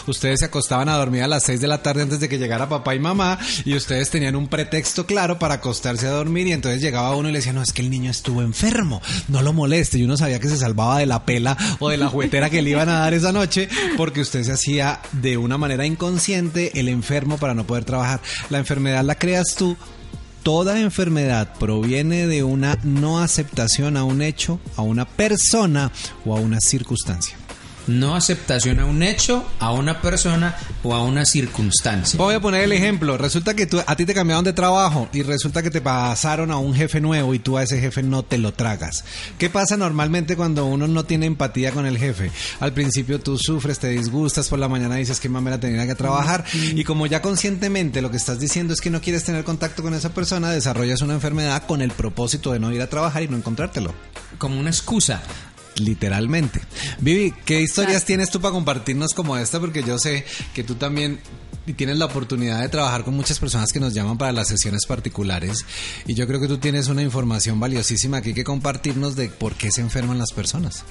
ustedes 0.07 0.39
se 0.39 0.45
acostaban 0.45 0.89
a 0.89 0.97
dormir 0.97 1.23
a 1.23 1.27
las 1.27 1.43
6 1.43 1.61
de 1.61 1.67
la 1.67 1.81
tarde 1.81 2.03
antes 2.03 2.19
de 2.19 2.29
que 2.29 2.37
llegara 2.37 2.69
papá 2.69 2.95
y 2.95 2.99
mamá 2.99 3.39
y 3.65 3.75
ustedes 3.75 4.09
tenían 4.09 4.35
un 4.35 4.47
pretexto 4.47 5.05
claro 5.05 5.39
para 5.39 5.55
acostarse 5.55 6.07
a 6.07 6.11
dormir 6.11 6.47
y 6.47 6.51
entonces 6.51 6.81
llegaba 6.81 7.15
uno 7.15 7.29
y 7.29 7.31
le 7.31 7.39
decía, 7.39 7.53
no, 7.53 7.61
es 7.61 7.73
que 7.73 7.81
el 7.81 7.89
niño 7.89 8.11
estuvo 8.11 8.41
enfermo, 8.41 9.01
no 9.27 9.41
lo 9.41 9.53
moleste. 9.53 9.97
Y 9.97 10.03
uno 10.03 10.17
sabía 10.17 10.39
que 10.39 10.49
se 10.49 10.57
salvaba 10.57 10.99
de 10.99 11.05
la 11.05 11.25
pela 11.25 11.57
o 11.79 11.89
de 11.89 11.97
la 11.97 12.09
juguetera 12.09 12.49
que 12.49 12.61
le 12.61 12.71
iban 12.71 12.89
a 12.89 12.99
dar 12.99 13.13
esa 13.13 13.31
noche 13.31 13.69
porque 13.95 14.21
usted 14.21 14.43
se 14.43 14.51
hacía 14.51 15.01
de 15.11 15.37
una 15.37 15.57
manera 15.57 15.85
inconsciente 15.85 16.79
el 16.79 16.89
enfermo 16.89 17.37
para 17.37 17.53
no 17.53 17.65
poder 17.65 17.85
trabajar. 17.85 18.21
La 18.49 18.57
enfermedad 18.57 19.03
la 19.03 19.15
creas 19.15 19.55
tú 19.55 19.77
toda 20.43 20.79
enfermedad 20.79 21.53
proviene 21.59 22.25
de 22.25 22.43
una 22.43 22.77
no 22.83 23.19
aceptación 23.19 23.97
a 23.97 24.05
un 24.05 24.21
hecho, 24.21 24.61
a 24.77 24.81
una 24.81 25.05
persona 25.05 25.91
o 26.25 26.37
a 26.37 26.39
una 26.39 26.61
circunstancia 26.61 27.37
no 27.87 28.15
aceptación 28.15 28.79
a 28.79 28.85
un 28.85 29.03
hecho, 29.03 29.45
a 29.59 29.71
una 29.71 30.01
persona 30.01 30.55
o 30.83 30.93
a 30.93 31.03
una 31.03 31.25
circunstancia. 31.25 32.17
Voy 32.17 32.35
a 32.35 32.39
poner 32.39 32.63
el 32.63 32.71
ejemplo. 32.71 33.17
Resulta 33.17 33.55
que 33.55 33.65
tú, 33.65 33.81
a 33.85 33.95
ti 33.95 34.05
te 34.05 34.13
cambiaron 34.13 34.45
de 34.45 34.53
trabajo 34.53 35.09
y 35.13 35.23
resulta 35.23 35.63
que 35.63 35.71
te 35.71 35.81
pasaron 35.81 36.51
a 36.51 36.57
un 36.57 36.73
jefe 36.73 37.01
nuevo 37.01 37.33
y 37.33 37.39
tú 37.39 37.57
a 37.57 37.63
ese 37.63 37.79
jefe 37.79 38.03
no 38.03 38.23
te 38.23 38.37
lo 38.37 38.53
tragas. 38.53 39.03
¿Qué 39.37 39.49
pasa 39.49 39.77
normalmente 39.77 40.35
cuando 40.35 40.65
uno 40.65 40.87
no 40.87 41.05
tiene 41.05 41.25
empatía 41.25 41.71
con 41.71 41.85
el 41.85 41.97
jefe? 41.97 42.31
Al 42.59 42.73
principio 42.73 43.19
tú 43.19 43.37
sufres, 43.37 43.79
te 43.79 43.89
disgustas, 43.89 44.49
por 44.49 44.59
la 44.59 44.67
mañana 44.67 44.95
dices 44.95 45.19
que 45.19 45.29
mamá 45.29 45.47
tenía 45.59 45.87
que 45.87 45.95
trabajar 45.95 46.43
y 46.53 46.83
como 46.83 47.05
ya 47.07 47.21
conscientemente 47.21 48.01
lo 48.01 48.11
que 48.11 48.17
estás 48.17 48.39
diciendo 48.39 48.73
es 48.73 48.81
que 48.81 48.89
no 48.89 49.01
quieres 49.01 49.23
tener 49.23 49.43
contacto 49.43 49.81
con 49.81 49.93
esa 49.93 50.13
persona, 50.13 50.49
desarrollas 50.49 51.01
una 51.01 51.13
enfermedad 51.13 51.63
con 51.65 51.81
el 51.81 51.91
propósito 51.91 52.51
de 52.51 52.59
no 52.59 52.71
ir 52.71 52.81
a 52.81 52.89
trabajar 52.89 53.23
y 53.23 53.27
no 53.27 53.37
encontrártelo. 53.37 53.93
Como 54.37 54.59
una 54.59 54.69
excusa 54.69 55.21
literalmente. 55.79 56.61
Vivi, 56.99 57.33
¿qué 57.45 57.61
historias 57.61 58.05
tienes 58.05 58.29
tú 58.29 58.39
para 58.39 58.53
compartirnos 58.53 59.13
como 59.13 59.37
esta? 59.37 59.59
Porque 59.59 59.83
yo 59.83 59.97
sé 59.97 60.25
que 60.53 60.63
tú 60.63 60.75
también 60.75 61.19
tienes 61.73 61.97
la 61.97 62.05
oportunidad 62.05 62.61
de 62.61 62.69
trabajar 62.69 63.03
con 63.03 63.15
muchas 63.15 63.39
personas 63.39 63.73
que 63.73 63.79
nos 63.79 63.93
llaman 63.93 64.17
para 64.17 64.31
las 64.31 64.47
sesiones 64.47 64.85
particulares 64.87 65.65
y 66.05 66.13
yo 66.13 66.27
creo 66.27 66.39
que 66.39 66.47
tú 66.47 66.57
tienes 66.57 66.87
una 66.87 67.01
información 67.01 67.59
valiosísima 67.59 68.21
que 68.21 68.29
hay 68.29 68.35
que 68.35 68.43
compartirnos 68.43 69.15
de 69.15 69.29
por 69.29 69.55
qué 69.55 69.71
se 69.71 69.81
enferman 69.81 70.17
las 70.17 70.31
personas. 70.31 70.85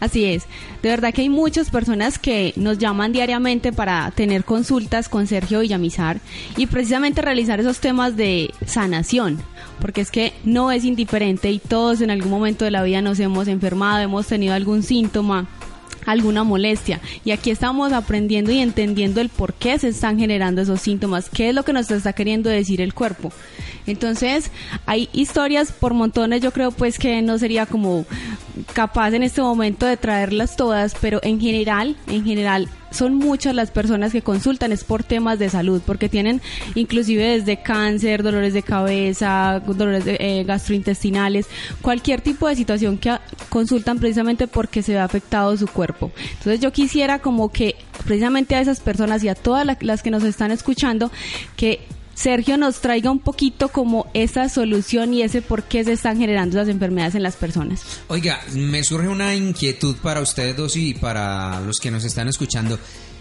Así 0.00 0.24
es, 0.26 0.44
de 0.82 0.90
verdad 0.90 1.14
que 1.14 1.22
hay 1.22 1.28
muchas 1.28 1.70
personas 1.70 2.18
que 2.18 2.52
nos 2.56 2.78
llaman 2.78 3.12
diariamente 3.12 3.72
para 3.72 4.10
tener 4.10 4.44
consultas 4.44 5.08
con 5.08 5.26
Sergio 5.26 5.60
Villamizar 5.60 6.20
y 6.56 6.66
precisamente 6.66 7.22
realizar 7.22 7.60
esos 7.60 7.78
temas 7.78 8.16
de 8.16 8.52
sanación 8.66 9.42
porque 9.80 10.00
es 10.00 10.10
que 10.10 10.32
no 10.44 10.70
es 10.70 10.84
indiferente 10.84 11.50
y 11.50 11.58
todos 11.58 12.00
en 12.00 12.10
algún 12.10 12.30
momento 12.30 12.64
de 12.64 12.70
la 12.70 12.82
vida 12.82 13.02
nos 13.02 13.20
hemos 13.20 13.48
enfermado, 13.48 14.00
hemos 14.00 14.26
tenido 14.26 14.54
algún 14.54 14.82
síntoma 14.82 15.48
alguna 16.08 16.42
molestia. 16.42 17.00
Y 17.24 17.32
aquí 17.32 17.50
estamos 17.50 17.92
aprendiendo 17.92 18.50
y 18.50 18.60
entendiendo 18.60 19.20
el 19.20 19.28
por 19.28 19.52
qué 19.54 19.78
se 19.78 19.88
están 19.88 20.18
generando 20.18 20.62
esos 20.62 20.80
síntomas, 20.80 21.28
qué 21.28 21.50
es 21.50 21.54
lo 21.54 21.64
que 21.64 21.72
nos 21.72 21.90
está 21.90 22.14
queriendo 22.14 22.48
decir 22.48 22.80
el 22.80 22.94
cuerpo. 22.94 23.30
Entonces, 23.86 24.50
hay 24.86 25.08
historias 25.12 25.70
por 25.72 25.94
montones, 25.94 26.40
yo 26.40 26.50
creo 26.52 26.70
pues 26.70 26.98
que 26.98 27.20
no 27.22 27.38
sería 27.38 27.66
como 27.66 28.06
capaz 28.72 29.12
en 29.12 29.22
este 29.22 29.42
momento 29.42 29.86
de 29.86 29.96
traerlas 29.96 30.56
todas, 30.56 30.94
pero 31.00 31.20
en 31.22 31.40
general, 31.40 31.96
en 32.06 32.24
general 32.24 32.68
son 32.90 33.14
muchas 33.14 33.54
las 33.54 33.70
personas 33.70 34.12
que 34.12 34.22
consultan 34.22 34.72
es 34.72 34.84
por 34.84 35.04
temas 35.04 35.38
de 35.38 35.48
salud, 35.48 35.82
porque 35.84 36.08
tienen 36.08 36.40
inclusive 36.74 37.38
desde 37.38 37.62
cáncer, 37.62 38.22
dolores 38.22 38.54
de 38.54 38.62
cabeza, 38.62 39.60
dolores 39.66 40.04
eh, 40.06 40.44
gastrointestinales, 40.46 41.46
cualquier 41.82 42.20
tipo 42.20 42.48
de 42.48 42.56
situación 42.56 42.98
que 42.98 43.16
consultan 43.48 43.98
precisamente 43.98 44.46
porque 44.46 44.82
se 44.82 44.92
ve 44.92 44.98
afectado 44.98 45.56
su 45.56 45.66
cuerpo. 45.66 46.10
Entonces 46.32 46.60
yo 46.60 46.72
quisiera 46.72 47.18
como 47.18 47.50
que 47.50 47.76
precisamente 48.06 48.54
a 48.54 48.60
esas 48.60 48.80
personas 48.80 49.22
y 49.24 49.28
a 49.28 49.34
todas 49.34 49.66
las 49.80 50.02
que 50.02 50.10
nos 50.10 50.24
están 50.24 50.50
escuchando 50.50 51.10
que 51.56 51.80
Sergio 52.18 52.56
nos 52.56 52.80
traiga 52.80 53.12
un 53.12 53.20
poquito 53.20 53.68
como 53.68 54.10
esa 54.12 54.48
solución 54.48 55.14
y 55.14 55.22
ese 55.22 55.40
por 55.40 55.62
qué 55.62 55.84
se 55.84 55.92
están 55.92 56.18
generando 56.18 56.56
esas 56.56 56.68
enfermedades 56.68 57.14
en 57.14 57.22
las 57.22 57.36
personas. 57.36 57.84
Oiga, 58.08 58.40
me 58.54 58.82
surge 58.82 59.06
una 59.06 59.36
inquietud 59.36 59.94
para 60.02 60.20
ustedes 60.20 60.56
dos 60.56 60.74
y 60.74 60.94
para 60.94 61.60
los 61.60 61.78
que 61.78 61.92
nos 61.92 62.04
están 62.04 62.26
escuchando. 62.26 62.76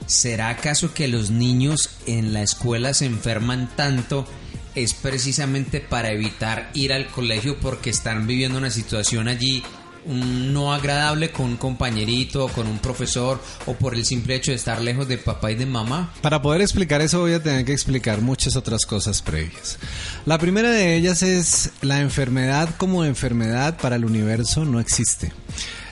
¿Será 0.08 0.50
acaso 0.50 0.96
que 0.96 1.08
los 1.08 1.30
niños 1.30 1.92
en 2.08 2.34
la 2.34 2.42
escuela 2.42 2.94
se 2.96 3.06
enferman 3.06 3.70
tanto? 3.75 4.25
es 4.74 4.94
precisamente 4.94 5.82
para 5.82 6.12
evitar 6.12 6.70
ir 6.75 6.94
al 6.94 7.08
colegio 7.08 7.60
porque 7.60 7.89
están 7.89 8.27
viviendo 8.27 8.60
una 8.60 8.70
situación 8.70 9.27
allí 9.27 9.63
no 10.08 10.74
agradable 10.74 11.32
con 11.32 11.46
un 11.46 11.58
compañerito, 11.58 12.48
con 12.50 12.68
un 12.68 12.80
profesor 12.80 13.42
o 13.66 13.74
por 13.74 13.96
el 13.96 14.06
simple 14.06 14.36
hecho 14.36 14.52
de 14.52 14.58
estar 14.58 14.82
lejos 14.82 15.08
de 15.08 15.18
papá 15.18 15.52
y 15.52 15.56
de 15.56 15.66
mamá? 15.66 16.14
Para 16.22 16.42
poder 16.42 16.62
explicar 16.62 17.02
eso 17.02 17.20
voy 17.20 17.34
a 17.34 17.44
tener 17.44 17.66
que 17.66 17.74
explicar 17.74 18.22
muchas 18.22 18.56
otras 18.56 18.86
cosas 18.86 19.22
previas. 19.22 19.78
La 20.26 20.38
primera 20.38 20.72
de 20.72 20.96
ellas 20.96 21.24
es 21.24 21.72
la 21.82 22.00
enfermedad 22.00 22.70
como 22.78 23.06
enfermedad 23.06 23.78
para 23.78 23.96
el 23.96 24.06
universo 24.06 24.66
no 24.66 24.80
existe. 24.80 25.32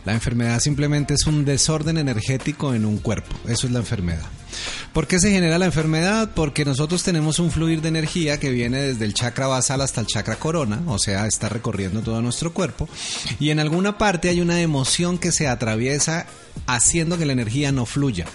La 0.06 0.14
enfermedad 0.14 0.60
simplemente 0.60 1.16
es 1.16 1.26
un 1.26 1.46
desorden 1.46 1.98
energético 1.98 2.74
en 2.74 2.86
un 2.86 3.00
cuerpo. 3.00 3.36
Eso 3.48 3.66
es 3.66 3.74
la 3.74 3.80
enfermedad. 3.80 4.26
¿Por 4.94 5.08
qué 5.08 5.20
se 5.20 5.32
genera 5.32 5.60
la 5.60 5.66
enfermedad? 5.66 6.32
Porque 6.34 6.66
nosotros 6.66 7.04
tenemos 7.04 7.40
un 7.40 7.52
fluir 7.52 7.82
de 7.82 7.90
energía 7.90 8.40
que 8.40 8.50
viene 8.50 8.80
desde 8.80 9.06
el 9.06 9.14
chakra 9.14 9.48
basal 9.48 9.82
hasta 9.82 10.02
el 10.02 10.08
chakra 10.08 10.38
corona, 10.38 10.82
o 10.88 11.00
sea, 11.00 11.28
está 11.28 11.50
recorriendo 11.50 12.02
todo 12.02 12.22
nuestro 12.22 12.54
cuerpo, 12.54 12.88
y 13.40 13.50
en 13.50 13.60
alguna 13.60 13.98
parte 13.98 14.30
hay 14.30 14.42
una 14.42 14.62
emoción 14.62 15.18
que 15.18 15.32
se 15.32 15.48
atraviesa 15.48 16.28
haciendo 16.68 17.18
que 17.18 17.26
la 17.26 17.34
energía 17.34 17.72
no 17.72 17.86
fluya. 17.86 18.26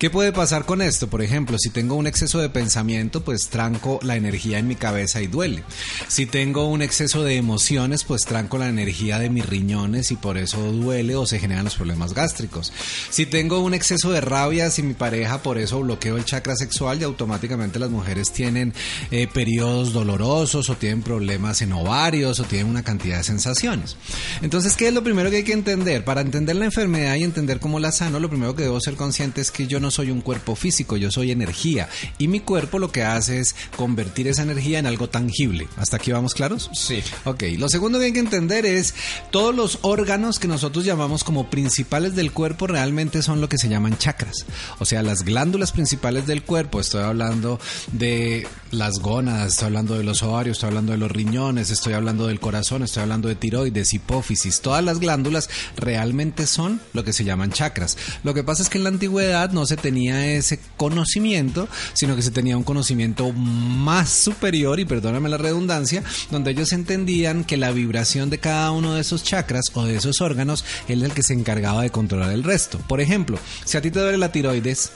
¿Qué 0.00 0.08
puede 0.08 0.32
pasar 0.32 0.64
con 0.64 0.80
esto? 0.80 1.10
Por 1.10 1.20
ejemplo, 1.20 1.58
si 1.58 1.68
tengo 1.68 1.94
un 1.94 2.06
exceso 2.06 2.38
de 2.38 2.48
pensamiento, 2.48 3.22
pues 3.22 3.50
tranco 3.50 4.00
la 4.02 4.16
energía 4.16 4.58
en 4.58 4.66
mi 4.66 4.74
cabeza 4.74 5.20
y 5.20 5.26
duele. 5.26 5.62
Si 6.08 6.24
tengo 6.24 6.68
un 6.68 6.80
exceso 6.80 7.22
de 7.22 7.36
emociones, 7.36 8.04
pues 8.04 8.22
tranco 8.22 8.56
la 8.56 8.70
energía 8.70 9.18
de 9.18 9.28
mis 9.28 9.44
riñones 9.44 10.10
y 10.10 10.16
por 10.16 10.38
eso 10.38 10.72
duele 10.72 11.16
o 11.16 11.26
se 11.26 11.38
generan 11.38 11.64
los 11.64 11.74
problemas 11.74 12.14
gástricos. 12.14 12.72
Si 13.10 13.26
tengo 13.26 13.60
un 13.60 13.74
exceso 13.74 14.10
de 14.10 14.22
rabia, 14.22 14.70
si 14.70 14.82
mi 14.82 14.94
pareja 14.94 15.42
por 15.42 15.58
eso 15.58 15.80
bloqueo 15.80 16.16
el 16.16 16.24
chakra 16.24 16.56
sexual 16.56 16.98
y 17.02 17.04
automáticamente 17.04 17.78
las 17.78 17.90
mujeres 17.90 18.32
tienen 18.32 18.72
eh, 19.10 19.26
periodos 19.26 19.92
dolorosos 19.92 20.70
o 20.70 20.76
tienen 20.76 21.02
problemas 21.02 21.60
en 21.60 21.74
ovarios 21.74 22.40
o 22.40 22.44
tienen 22.44 22.68
una 22.68 22.82
cantidad 22.82 23.18
de 23.18 23.24
sensaciones. 23.24 23.98
Entonces, 24.40 24.76
¿qué 24.78 24.88
es 24.88 24.94
lo 24.94 25.04
primero 25.04 25.28
que 25.28 25.36
hay 25.36 25.44
que 25.44 25.52
entender? 25.52 26.04
Para 26.04 26.22
entender 26.22 26.56
la 26.56 26.64
enfermedad 26.64 27.16
y 27.16 27.24
entender 27.24 27.39
cómo 27.60 27.80
la 27.80 27.92
sano, 27.92 28.20
lo 28.20 28.28
primero 28.28 28.54
que 28.54 28.64
debo 28.64 28.80
ser 28.80 28.94
consciente 28.94 29.40
es 29.40 29.50
que 29.50 29.66
yo 29.66 29.80
no 29.80 29.90
soy 29.90 30.10
un 30.10 30.20
cuerpo 30.20 30.54
físico, 30.54 30.96
yo 30.96 31.10
soy 31.10 31.30
energía. 31.30 31.88
Y 32.18 32.28
mi 32.28 32.40
cuerpo 32.40 32.78
lo 32.78 32.92
que 32.92 33.02
hace 33.02 33.40
es 33.40 33.54
convertir 33.76 34.28
esa 34.28 34.42
energía 34.42 34.78
en 34.78 34.86
algo 34.86 35.08
tangible. 35.08 35.68
¿Hasta 35.76 35.96
aquí 35.96 36.12
vamos 36.12 36.34
claros? 36.34 36.70
Sí. 36.74 37.02
Ok, 37.24 37.44
lo 37.58 37.68
segundo 37.68 37.98
que 37.98 38.06
hay 38.06 38.12
que 38.12 38.20
entender 38.20 38.66
es 38.66 38.94
todos 39.30 39.54
los 39.54 39.78
órganos 39.82 40.38
que 40.38 40.48
nosotros 40.48 40.84
llamamos 40.84 41.24
como 41.24 41.50
principales 41.50 42.14
del 42.14 42.32
cuerpo 42.32 42.66
realmente 42.66 43.22
son 43.22 43.40
lo 43.40 43.48
que 43.48 43.58
se 43.58 43.68
llaman 43.68 43.98
chakras. 43.98 44.46
O 44.78 44.84
sea, 44.84 45.02
las 45.02 45.24
glándulas 45.24 45.72
principales 45.72 46.26
del 46.26 46.42
cuerpo, 46.42 46.80
estoy 46.80 47.02
hablando 47.02 47.58
de 47.92 48.46
las 48.70 48.98
gónadas, 48.98 49.52
estoy 49.52 49.66
hablando 49.66 49.94
de 49.94 50.04
los 50.04 50.22
ovarios, 50.22 50.56
estoy 50.56 50.68
hablando 50.68 50.92
de 50.92 50.98
los 50.98 51.10
riñones, 51.10 51.70
estoy 51.70 51.94
hablando 51.94 52.26
del 52.26 52.40
corazón, 52.40 52.82
estoy 52.82 53.02
hablando 53.02 53.28
de 53.28 53.34
tiroides, 53.34 53.94
hipófisis, 53.94 54.60
todas 54.60 54.84
las 54.84 55.00
glándulas 55.00 55.48
realmente 55.76 56.46
son 56.46 56.80
lo 56.92 57.04
que 57.04 57.12
se 57.12 57.24
llaman 57.30 57.52
chakras. 57.52 57.96
Lo 58.24 58.34
que 58.34 58.44
pasa 58.44 58.62
es 58.62 58.68
que 58.68 58.78
en 58.78 58.84
la 58.84 58.90
antigüedad 58.90 59.50
no 59.52 59.66
se 59.66 59.76
tenía 59.76 60.26
ese 60.26 60.60
conocimiento, 60.76 61.68
sino 61.92 62.16
que 62.16 62.22
se 62.22 62.30
tenía 62.30 62.56
un 62.56 62.64
conocimiento 62.64 63.32
más 63.32 64.10
superior, 64.10 64.80
y 64.80 64.84
perdóname 64.84 65.28
la 65.28 65.38
redundancia, 65.38 66.02
donde 66.30 66.50
ellos 66.50 66.72
entendían 66.72 67.44
que 67.44 67.56
la 67.56 67.72
vibración 67.72 68.30
de 68.30 68.38
cada 68.38 68.70
uno 68.72 68.94
de 68.94 69.00
esos 69.00 69.22
chakras 69.22 69.66
o 69.74 69.84
de 69.84 69.96
esos 69.96 70.20
órganos 70.20 70.64
es 70.88 71.00
el 71.00 71.12
que 71.12 71.22
se 71.22 71.34
encargaba 71.34 71.82
de 71.82 71.90
controlar 71.90 72.32
el 72.32 72.44
resto. 72.44 72.78
Por 72.88 73.00
ejemplo, 73.00 73.38
si 73.64 73.76
a 73.76 73.80
ti 73.80 73.90
te 73.90 74.00
duele 74.00 74.18
la 74.18 74.32
tiroides, 74.32 74.92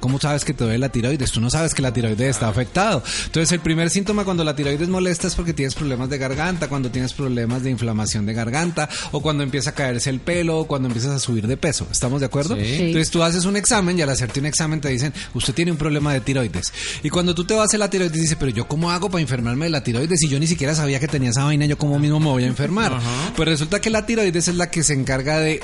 ¿Cómo 0.00 0.20
sabes 0.20 0.44
que 0.44 0.52
te 0.52 0.64
duele 0.64 0.78
la 0.78 0.88
tiroides? 0.90 1.32
Tú 1.32 1.40
no 1.40 1.50
sabes 1.50 1.74
que 1.74 1.82
la 1.82 1.92
tiroides 1.92 2.30
está 2.30 2.48
afectado. 2.48 3.02
Entonces, 3.26 3.52
el 3.52 3.60
primer 3.60 3.90
síntoma 3.90 4.24
cuando 4.24 4.44
la 4.44 4.54
tiroides 4.54 4.88
molesta 4.88 5.26
es 5.26 5.34
porque 5.34 5.52
tienes 5.52 5.74
problemas 5.74 6.10
de 6.10 6.18
garganta, 6.18 6.68
cuando 6.68 6.90
tienes 6.90 7.12
problemas 7.12 7.62
de 7.62 7.70
inflamación 7.70 8.26
de 8.26 8.34
garganta, 8.34 8.88
o 9.12 9.20
cuando 9.20 9.42
empieza 9.42 9.70
a 9.70 9.74
caerse 9.74 10.10
el 10.10 10.20
pelo, 10.20 10.60
o 10.60 10.66
cuando 10.66 10.88
empiezas 10.88 11.12
a 11.12 11.18
subir 11.18 11.46
de 11.46 11.56
peso. 11.56 11.86
¿Estamos 11.90 12.20
de 12.20 12.26
acuerdo? 12.26 12.56
Sí. 12.56 12.62
Entonces, 12.62 13.10
tú 13.10 13.22
haces 13.22 13.44
un 13.44 13.56
examen 13.56 13.98
y 13.98 14.02
al 14.02 14.10
hacerte 14.10 14.40
un 14.40 14.46
examen 14.46 14.80
te 14.80 14.88
dicen, 14.88 15.12
usted 15.34 15.54
tiene 15.54 15.72
un 15.72 15.78
problema 15.78 16.12
de 16.12 16.20
tiroides. 16.20 16.72
Y 17.02 17.10
cuando 17.10 17.34
tú 17.34 17.44
te 17.44 17.54
vas 17.54 17.62
a 17.62 17.64
hacer 17.64 17.80
la 17.80 17.90
tiroides, 17.90 18.20
dices, 18.20 18.36
pero 18.38 18.50
yo 18.50 18.68
cómo 18.68 18.90
hago 18.90 19.10
para 19.10 19.22
enfermarme 19.22 19.66
de 19.66 19.70
la 19.70 19.82
tiroides? 19.82 20.20
Si 20.20 20.28
yo 20.28 20.38
ni 20.38 20.46
siquiera 20.46 20.74
sabía 20.74 21.00
que 21.00 21.08
tenía 21.08 21.30
esa 21.30 21.44
vaina, 21.44 21.66
yo 21.66 21.78
cómo 21.78 21.98
mismo 21.98 22.20
me 22.20 22.26
voy 22.26 22.44
a 22.44 22.46
enfermar. 22.46 22.98
Pues 23.34 23.48
resulta 23.48 23.80
que 23.80 23.90
la 23.90 24.06
tiroides 24.06 24.48
es 24.48 24.54
la 24.54 24.70
que 24.70 24.82
se 24.82 24.92
encarga 24.92 25.38
de 25.38 25.60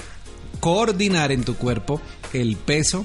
coordinar 0.60 1.32
en 1.32 1.42
tu 1.42 1.56
cuerpo 1.56 2.00
el 2.32 2.56
peso, 2.56 3.04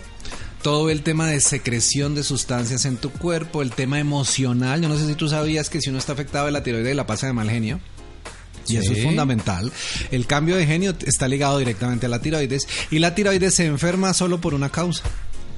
todo 0.67 0.89
el 0.89 1.01
tema 1.01 1.27
de 1.27 1.39
secreción 1.39 2.13
de 2.13 2.23
sustancias 2.23 2.83
en 2.83 2.97
tu 2.97 3.09
cuerpo, 3.09 3.61
el 3.61 3.71
tema 3.71 4.01
emocional. 4.01 4.81
Yo 4.81 4.89
no 4.89 4.97
sé 4.97 5.07
si 5.07 5.15
tú 5.15 5.29
sabías 5.29 5.69
que 5.69 5.79
si 5.79 5.89
uno 5.89 5.97
está 5.97 6.11
afectado 6.11 6.47
de 6.47 6.51
la 6.51 6.61
tiroides 6.61 6.93
la 6.93 7.07
pasa 7.07 7.25
de 7.25 7.31
mal 7.31 7.49
genio. 7.49 7.79
Y 8.67 8.75
eso 8.75 8.91
es 8.91 9.01
fundamental. 9.01 9.71
El 10.11 10.27
cambio 10.27 10.57
de 10.57 10.65
genio 10.65 10.93
está 11.05 11.29
ligado 11.29 11.57
directamente 11.57 12.07
a 12.07 12.09
la 12.09 12.19
tiroides 12.19 12.67
y 12.91 12.99
la 12.99 13.15
tiroides 13.15 13.53
se 13.53 13.65
enferma 13.65 14.13
solo 14.13 14.41
por 14.41 14.53
una 14.53 14.69
causa. 14.69 15.03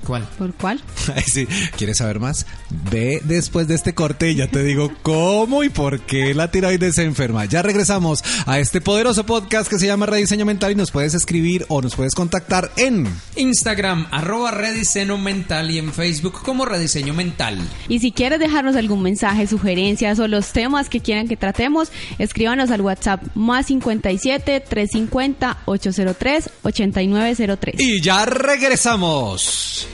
¿Cuál? 0.06 0.28
¿Por 0.38 0.54
cuál? 0.54 0.82
Ay, 1.16 1.24
sí. 1.24 1.48
¿Quieres 1.78 1.98
saber 1.98 2.20
más? 2.20 2.46
Ve 2.92 3.22
después 3.24 3.68
de 3.68 3.76
este 3.76 3.94
corte 3.94 4.32
y 4.32 4.36
ya 4.36 4.48
te 4.48 4.64
digo 4.64 4.92
cómo 5.02 5.64
y 5.64 5.70
por 5.70 6.00
qué 6.02 6.34
la 6.34 6.52
tiroides 6.52 6.96
se 6.96 7.04
enferma. 7.04 7.46
Ya 7.46 7.62
regresamos 7.62 8.24
a 8.46 8.60
este 8.60 8.82
poderoso 8.82 9.26
podcast 9.26 9.70
que 9.70 9.80
se 9.80 9.88
llama 9.88 10.06
Rediseño 10.06 10.46
Mental 10.46 10.72
y 10.72 10.76
nos 10.76 10.92
puedes 10.92 11.14
escribir 11.14 11.66
o 11.70 11.82
nos 11.82 11.96
puedes 11.96 12.16
contactar 12.16 12.72
en... 12.78 13.08
Instagram, 13.36 14.08
arroba 14.12 14.52
rediseño 14.52 15.18
mental 15.18 15.72
y 15.72 15.78
en 15.78 15.94
Facebook 15.94 16.42
como 16.44 16.66
rediseño 16.66 17.14
mental. 17.14 17.60
Y 17.88 18.00
si 18.00 18.12
quieres 18.12 18.40
dejarnos 18.40 18.76
algún 18.76 19.02
mensaje, 19.02 19.48
sugerencias 19.48 20.20
o 20.20 20.28
los 20.28 20.52
temas 20.52 20.90
que 20.90 21.00
quieran 21.00 21.28
que 21.28 21.38
tratemos, 21.38 21.92
escríbanos 22.18 22.72
al 22.72 22.82
WhatsApp 22.82 23.24
más 23.36 23.68
57 23.68 24.60
350 24.62 25.58
803 25.66 26.50
8903. 26.64 27.76
Y 27.80 28.02
ya 28.02 28.26
regresamos. 28.26 29.89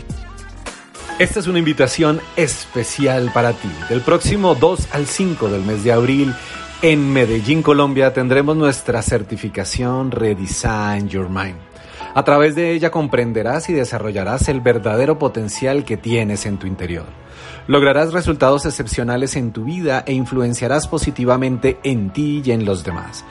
Esta 1.18 1.40
es 1.40 1.48
una 1.48 1.60
invitación 1.60 2.20
especial 2.36 3.32
para 3.34 3.54
ti. 3.54 3.70
Del 3.88 4.02
próximo 4.02 4.54
2 4.54 4.90
al 4.92 5.06
5 5.06 5.48
del 5.48 5.62
mes 5.62 5.82
de 5.86 5.94
abril, 5.94 6.36
en 6.82 7.14
Medellín, 7.14 7.62
Colombia, 7.64 8.12
tendremos 8.12 8.58
nuestra 8.58 9.02
certificación 9.02 10.12
Redesign 10.12 11.08
Your 11.08 11.30
Mind. 11.30 11.56
A 12.14 12.26
través 12.26 12.54
de 12.56 12.74
ella 12.74 12.92
comprenderás 12.92 13.70
y 13.70 13.74
desarrollarás 13.74 14.50
el 14.50 14.60
verdadero 14.60 15.18
potencial 15.18 15.86
que 15.86 15.96
tienes 15.96 16.46
en 16.46 16.58
tu 16.58 16.68
interior. 16.68 17.06
Lograrás 17.68 18.12
resultados 18.12 18.66
excepcionales 18.66 19.38
en 19.38 19.54
tu 19.54 19.64
vida 19.64 20.04
e 20.06 20.12
influenciarás 20.12 20.90
positivamente 20.90 21.78
en 21.84 22.12
ti 22.12 22.42
y 22.44 22.52
en 22.52 22.66
los 22.66 22.84
demás. 22.84 23.24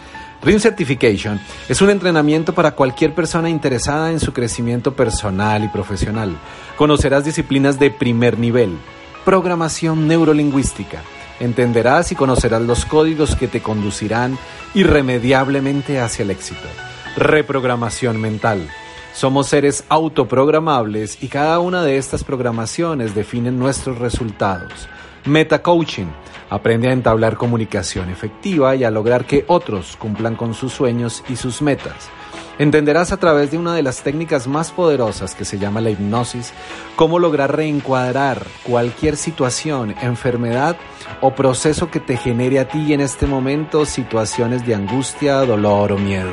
Ring 0.45 0.61
Certification 0.61 1.41
es 1.71 1.81
un 1.81 1.89
entrenamiento 1.89 2.55
para 2.55 2.73
cualquier 2.73 3.15
persona 3.15 3.49
interesada 3.49 4.11
en 4.11 4.21
su 4.21 4.35
crecimiento 4.35 4.95
personal 4.95 5.65
y 5.65 5.69
profesional. 5.69 6.37
Conocerás 6.77 7.25
disciplinas 7.25 7.79
de 7.79 7.91
primer 7.91 8.39
nivel, 8.39 8.77
programación 9.25 10.07
neurolingüística. 10.07 11.01
Entenderás 11.41 12.13
y 12.13 12.15
conocerás 12.15 12.61
los 12.61 12.85
códigos 12.85 13.37
que 13.37 13.49
te 13.49 13.63
conducirán 13.63 14.39
irremediablemente 14.75 15.99
hacia 15.99 16.25
el 16.25 16.31
éxito. 16.31 16.69
Reprogramación 17.17 18.21
mental. 18.21 18.69
Somos 19.15 19.47
seres 19.47 19.85
autoprogramables 19.89 21.23
y 21.23 21.29
cada 21.29 21.59
una 21.59 21.83
de 21.83 21.97
estas 21.97 22.23
programaciones 22.23 23.15
definen 23.15 23.59
nuestros 23.59 23.99
resultados. 23.99 24.89
Meta 25.25 25.63
Coaching. 25.63 26.09
Aprende 26.51 26.89
a 26.89 26.93
entablar 26.93 27.37
comunicación 27.37 28.11
efectiva 28.11 28.77
y 28.77 28.85
a 28.85 28.91
lograr 28.91 29.25
que 29.25 29.45
otros 29.49 29.97
cumplan 29.97 30.37
con 30.37 30.55
sus 30.55 30.73
sueños 30.73 31.25
y 31.29 31.37
sus 31.37 31.63
metas. 31.63 32.11
Entenderás 32.59 33.11
a 33.11 33.17
través 33.17 33.51
de 33.51 33.59
una 33.59 33.75
de 33.75 33.83
las 33.83 34.03
técnicas 34.03 34.47
más 34.47 34.71
poderosas 34.71 35.35
que 35.35 35.45
se 35.45 35.59
llama 35.59 35.81
la 35.81 35.91
hipnosis 35.91 36.53
cómo 36.95 37.19
lograr 37.19 37.57
reencuadrar 37.57 38.47
cualquier 38.63 39.17
situación, 39.17 39.95
enfermedad 40.01 40.77
o 41.21 41.35
proceso 41.35 41.91
que 41.91 41.99
te 41.99 42.17
genere 42.17 42.61
a 42.61 42.69
ti 42.69 42.93
en 42.93 43.01
este 43.01 43.27
momento 43.27 43.85
situaciones 43.85 44.65
de 44.65 44.77
angustia, 44.77 45.39
dolor 45.39 45.91
o 45.93 45.99
miedo. 45.99 46.33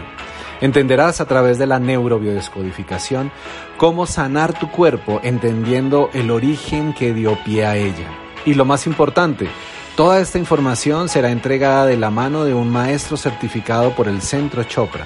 Entenderás 0.61 1.21
a 1.21 1.25
través 1.25 1.57
de 1.57 1.65
la 1.65 1.79
neurobiodescodificación 1.79 3.31
cómo 3.77 4.05
sanar 4.05 4.53
tu 4.53 4.69
cuerpo 4.69 5.19
entendiendo 5.23 6.11
el 6.13 6.29
origen 6.29 6.93
que 6.93 7.15
dio 7.15 7.35
pie 7.43 7.65
a 7.65 7.77
ella. 7.77 8.07
Y 8.45 8.53
lo 8.53 8.63
más 8.63 8.85
importante, 8.85 9.47
toda 9.95 10.19
esta 10.19 10.37
información 10.37 11.09
será 11.09 11.31
entregada 11.31 11.85
de 11.85 11.97
la 11.97 12.09
mano 12.09 12.45
de 12.45 12.53
un 12.53 12.69
maestro 12.69 13.17
certificado 13.17 13.95
por 13.95 14.07
el 14.07 14.21
Centro 14.21 14.63
Chopra. 14.63 15.05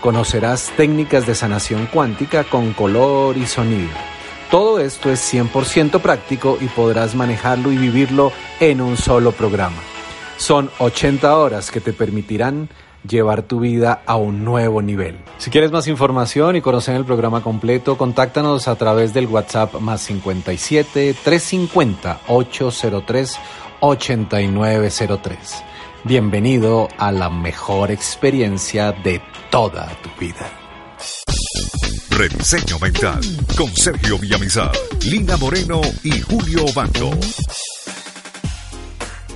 Conocerás 0.00 0.72
técnicas 0.76 1.26
de 1.26 1.34
sanación 1.34 1.86
cuántica 1.86 2.44
con 2.44 2.72
color 2.72 3.36
y 3.36 3.46
sonido. 3.46 3.90
Todo 4.50 4.78
esto 4.78 5.10
es 5.10 5.20
100% 5.32 6.00
práctico 6.00 6.58
y 6.60 6.66
podrás 6.66 7.14
manejarlo 7.14 7.72
y 7.72 7.78
vivirlo 7.78 8.30
en 8.60 8.80
un 8.80 8.96
solo 8.96 9.32
programa. 9.32 9.82
Son 10.36 10.70
80 10.78 11.36
horas 11.38 11.70
que 11.70 11.80
te 11.80 11.92
permitirán 11.92 12.68
llevar 13.08 13.42
tu 13.42 13.60
vida 13.60 14.02
a 14.06 14.16
un 14.16 14.44
nuevo 14.44 14.82
nivel. 14.82 15.18
Si 15.38 15.50
quieres 15.50 15.70
más 15.70 15.86
información 15.88 16.56
y 16.56 16.60
conocer 16.60 16.96
el 16.96 17.04
programa 17.04 17.42
completo, 17.42 17.96
contáctanos 17.96 18.68
a 18.68 18.76
través 18.76 19.12
del 19.12 19.26
WhatsApp 19.26 19.74
más 19.74 20.00
57 20.02 21.14
350 21.22 22.20
803 22.28 23.38
8903. 23.86 25.36
Bienvenido 26.04 26.88
a 26.96 27.12
la 27.12 27.28
mejor 27.28 27.90
experiencia 27.90 28.92
de 28.92 29.20
toda 29.50 29.86
tu 30.02 30.08
vida. 30.18 30.50
Rediseño 32.08 32.78
Mental 32.78 33.20
con 33.56 33.68
Sergio 33.76 34.18
Villamizar, 34.18 34.72
Lina 35.04 35.36
Moreno 35.36 35.82
y 36.02 36.18
Julio 36.20 36.64
Bando. 36.74 37.10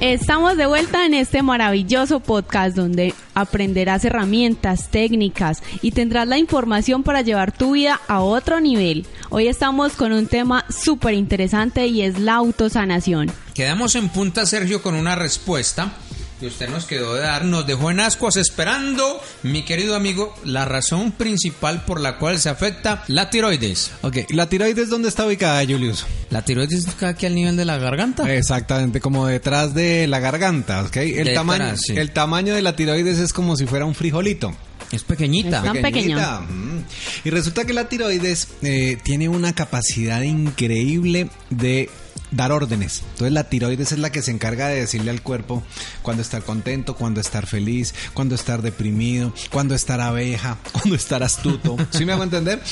Estamos 0.01 0.57
de 0.57 0.67
vuelta 0.67 1.05
en 1.05 1.13
este 1.13 1.43
maravilloso 1.43 2.21
podcast 2.21 2.75
donde 2.75 3.15
aprenderás 3.35 4.05
herramientas, 4.05 4.91
técnicas 4.91 5.63
y 5.83 5.91
tendrás 5.91 6.27
la 6.27 6.39
información 6.39 7.03
para 7.03 7.21
llevar 7.21 7.53
tu 7.53 7.73
vida 7.73 8.01
a 8.09 8.21
otro 8.21 8.61
nivel. 8.61 9.07
Hoy 9.29 9.49
estamos 9.49 9.95
con 9.95 10.13
un 10.13 10.27
tema 10.27 10.65
súper 10.71 11.15
interesante 11.15 11.89
y 11.89 12.03
es 12.03 12.19
la 12.19 12.37
autosanación. 12.37 13.31
Quedamos 13.59 13.97
en 13.97 14.09
punta, 14.09 14.47
Sergio, 14.47 14.83
con 14.83 14.95
una 14.95 15.17
respuesta 15.17 15.91
que 16.39 16.47
usted 16.47 16.69
nos 16.69 16.85
quedó 16.85 17.17
de 17.17 17.23
dar. 17.23 17.45
Nos 17.45 17.67
dejó 17.67 17.91
en 17.91 17.99
ascuas 17.99 18.37
esperando, 18.37 19.21
mi 19.43 19.65
querido 19.65 19.97
amigo, 19.97 20.33
la 20.45 20.65
razón 20.65 21.11
principal 21.11 21.85
por 21.85 22.01
la 22.01 22.19
cual 22.19 22.39
se 22.39 22.51
afecta 22.51 23.03
la 23.09 23.31
tiroides. 23.31 23.91
Ok, 24.03 24.19
¿la 24.29 24.49
tiroides 24.49 24.91
dónde 24.91 25.09
está 25.09 25.27
ubicada, 25.27 25.61
Julius? 25.65 26.07
La 26.31 26.45
tiroides 26.45 26.87
está 26.87 27.09
aquí 27.09 27.27
al 27.27 27.35
nivel 27.35 27.57
de 27.57 27.65
la 27.65 27.79
garganta. 27.79 28.33
Exactamente, 28.33 29.01
como 29.01 29.27
detrás 29.27 29.75
de 29.75 30.07
la 30.07 30.21
garganta, 30.21 30.85
¿ok? 30.85 30.97
El, 30.99 31.17
Detrás, 31.17 31.35
tamaño, 31.35 31.77
sí. 31.77 31.97
el 31.97 32.13
tamaño 32.13 32.55
de 32.55 32.63
la 32.63 32.77
tiroides 32.77 33.19
es 33.19 33.33
como 33.33 33.57
si 33.57 33.67
fuera 33.67 33.87
un 33.87 33.97
frijolito. 33.97 34.55
Es 34.93 35.03
pequeñita. 35.03 35.65
Tan 35.65 35.83
Pequeñita. 35.83 36.43
Mm. 36.43 36.85
Y 37.25 37.31
resulta 37.31 37.65
que 37.65 37.73
la 37.73 37.89
tiroides 37.89 38.49
eh, 38.63 38.99
tiene 39.03 39.29
una 39.29 39.53
capacidad 39.53 40.23
increíble 40.23 41.29
de 41.51 41.91
dar 42.31 42.53
órdenes. 42.53 43.03
Entonces 43.13 43.33
la 43.33 43.45
tiroides 43.45 43.93
es 43.93 43.99
la 43.99 44.11
que 44.11 44.23
se 44.23 44.31
encarga 44.31 44.69
de 44.69 44.81
decirle 44.81 45.11
al 45.11 45.23
cuerpo 45.23 45.63
cuando 46.03 46.23
estar 46.23 46.43
contento, 46.43 46.97
cuando 46.97 47.21
estar 47.21 47.47
feliz, 47.47 47.95
cuando 48.15 48.35
estar 48.35 48.63
deprimido, 48.63 49.33
cuando 49.51 49.75
estar 49.75 50.01
abeja, 50.01 50.59
cuando 50.73 50.95
estar 50.95 51.23
astuto. 51.23 51.77
¿Sí 51.91 52.05
me 52.05 52.13
hago 52.13 52.23
entender? 52.23 52.63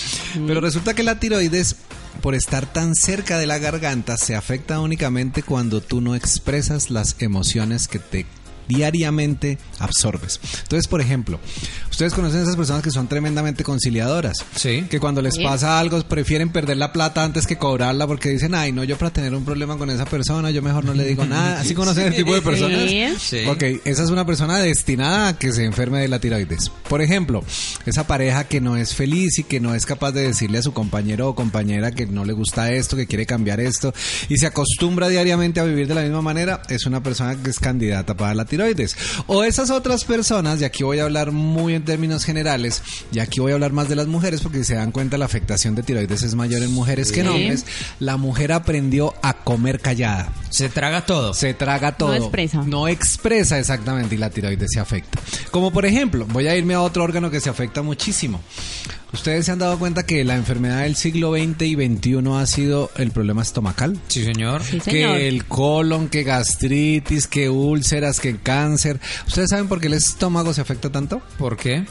Pero 0.46 0.60
resulta 0.60 0.94
que 0.94 1.02
la 1.02 1.18
tiroides 1.18 1.76
por 2.22 2.34
estar 2.34 2.66
tan 2.72 2.94
cerca 2.94 3.38
de 3.38 3.46
la 3.46 3.58
garganta 3.58 4.16
se 4.16 4.34
afecta 4.34 4.80
únicamente 4.80 5.42
cuando 5.42 5.80
tú 5.80 6.00
no 6.00 6.14
expresas 6.14 6.90
las 6.90 7.16
emociones 7.18 7.88
que 7.88 7.98
te 7.98 8.26
diariamente 8.68 9.58
absorbes. 9.78 10.40
Entonces, 10.62 10.86
por 10.88 11.00
ejemplo, 11.00 11.38
ustedes 11.90 12.12
conocen 12.14 12.40
a 12.40 12.42
esas 12.42 12.56
personas 12.56 12.82
que 12.82 12.90
son 12.90 13.08
tremendamente 13.08 13.64
conciliadoras. 13.64 14.36
Sí. 14.54 14.82
Que 14.90 15.00
cuando 15.00 15.22
les 15.22 15.34
Sí. 15.34 15.42
pasa 15.44 15.78
algo 15.78 16.00
prefieren 16.02 16.50
perder 16.50 16.76
la 16.76 16.92
plata 16.92 17.24
antes 17.24 17.46
que 17.46 17.56
cobrarla 17.56 18.06
porque 18.06 18.28
dicen, 18.30 18.54
ay, 18.54 18.72
no, 18.72 18.84
yo 18.84 18.96
para 18.98 19.10
tener 19.10 19.34
un 19.34 19.44
problema 19.44 19.76
con 19.76 19.90
esa 19.90 20.04
persona, 20.04 20.50
yo 20.50 20.62
mejor 20.62 20.84
no 20.84 20.94
le 20.94 21.04
digo 21.04 21.24
nada. 21.24 21.60
¿Así 21.60 21.74
conocen 21.74 22.06
el 22.08 22.14
tipo 22.14 22.34
de 22.34 22.42
personas? 22.42 22.90
Sí. 22.90 23.04
Sí. 23.18 23.44
Ok, 23.46 23.62
esa 23.84 24.02
es 24.04 24.10
una 24.10 24.24
persona 24.26 24.58
destinada 24.58 25.28
a 25.28 25.38
que 25.38 25.52
se 25.52 25.64
enferme 25.64 26.00
de 26.00 26.08
la 26.08 26.18
tiroides. 26.18 26.70
Por 26.88 27.02
ejemplo, 27.02 27.44
esa 27.86 28.06
pareja 28.06 28.44
que 28.44 28.60
no 28.60 28.76
es 28.76 28.94
feliz 28.94 29.38
y 29.38 29.44
que 29.44 29.60
no 29.60 29.74
es 29.74 29.86
capaz 29.86 30.12
de 30.12 30.22
decirle 30.22 30.58
a 30.58 30.62
su 30.62 30.72
compañero 30.72 31.28
o 31.28 31.34
compañera 31.34 31.92
que 31.92 32.06
no 32.06 32.24
le 32.24 32.32
gusta 32.32 32.72
esto, 32.72 32.96
que 32.96 33.06
quiere 33.06 33.26
cambiar 33.26 33.60
esto 33.60 33.92
y 34.28 34.36
se 34.38 34.46
acostumbra 34.46 35.08
diariamente 35.08 35.60
a 35.60 35.64
vivir 35.64 35.86
de 35.86 35.94
la 35.94 36.02
misma 36.02 36.22
manera, 36.22 36.62
es 36.68 36.86
una 36.86 37.02
persona 37.02 37.36
que 37.36 37.50
es 37.50 37.58
candidata 37.58 38.16
para 38.16 38.34
la 38.34 38.44
tiroides. 38.44 38.55
Tiroides. 38.56 38.96
O 39.26 39.44
esas 39.44 39.70
otras 39.70 40.04
personas, 40.04 40.60
y 40.60 40.64
aquí 40.64 40.82
voy 40.82 40.98
a 40.98 41.04
hablar 41.04 41.32
muy 41.32 41.74
en 41.74 41.84
términos 41.84 42.24
generales, 42.24 42.82
y 43.12 43.18
aquí 43.18 43.40
voy 43.40 43.52
a 43.52 43.54
hablar 43.54 43.72
más 43.72 43.88
de 43.88 43.96
las 43.96 44.06
mujeres 44.06 44.40
porque 44.40 44.58
si 44.58 44.64
se 44.64 44.74
dan 44.74 44.92
cuenta 44.92 45.18
la 45.18 45.26
afectación 45.26 45.74
de 45.74 45.82
tiroides 45.82 46.22
es 46.22 46.34
mayor 46.34 46.62
en 46.62 46.72
mujeres 46.72 47.12
que 47.12 47.20
en 47.20 47.28
hombres. 47.28 47.66
La 48.00 48.16
mujer 48.16 48.52
aprendió 48.52 49.14
a 49.22 49.34
comer 49.34 49.80
callada. 49.80 50.32
Se 50.50 50.68
traga 50.68 51.04
todo. 51.04 51.34
Se 51.34 51.54
traga 51.54 51.92
todo. 51.92 52.14
expresa. 52.14 52.62
No 52.66 52.88
expresa 52.88 53.58
exactamente 53.58 54.14
y 54.14 54.18
la 54.18 54.30
tiroides 54.30 54.70
se 54.72 54.80
afecta. 54.80 55.20
Como 55.50 55.70
por 55.72 55.84
ejemplo, 55.84 56.26
voy 56.30 56.48
a 56.48 56.56
irme 56.56 56.74
a 56.74 56.80
otro 56.80 57.04
órgano 57.04 57.30
que 57.30 57.40
se 57.40 57.50
afecta 57.50 57.82
muchísimo. 57.82 58.40
Ustedes 59.16 59.46
se 59.46 59.52
han 59.52 59.58
dado 59.58 59.78
cuenta 59.78 60.04
que 60.04 60.22
la 60.24 60.36
enfermedad 60.36 60.82
del 60.82 60.94
siglo 60.94 61.32
XX 61.32 61.62
y 61.62 61.74
XXI 61.74 62.18
ha 62.34 62.44
sido 62.44 62.90
el 62.96 63.12
problema 63.12 63.40
estomacal. 63.40 63.98
Sí, 64.08 64.22
señor. 64.24 64.62
Sí, 64.62 64.78
señor. 64.78 65.16
Que 65.16 65.26
el 65.28 65.46
colon, 65.46 66.10
que 66.10 66.22
gastritis, 66.22 67.26
que 67.26 67.48
úlceras, 67.48 68.20
que 68.20 68.36
cáncer. 68.36 69.00
¿Ustedes 69.26 69.48
saben 69.48 69.68
por 69.68 69.80
qué 69.80 69.86
el 69.86 69.94
estómago 69.94 70.52
se 70.52 70.60
afecta 70.60 70.92
tanto? 70.92 71.22
¿Por 71.38 71.56
qué? 71.56 71.86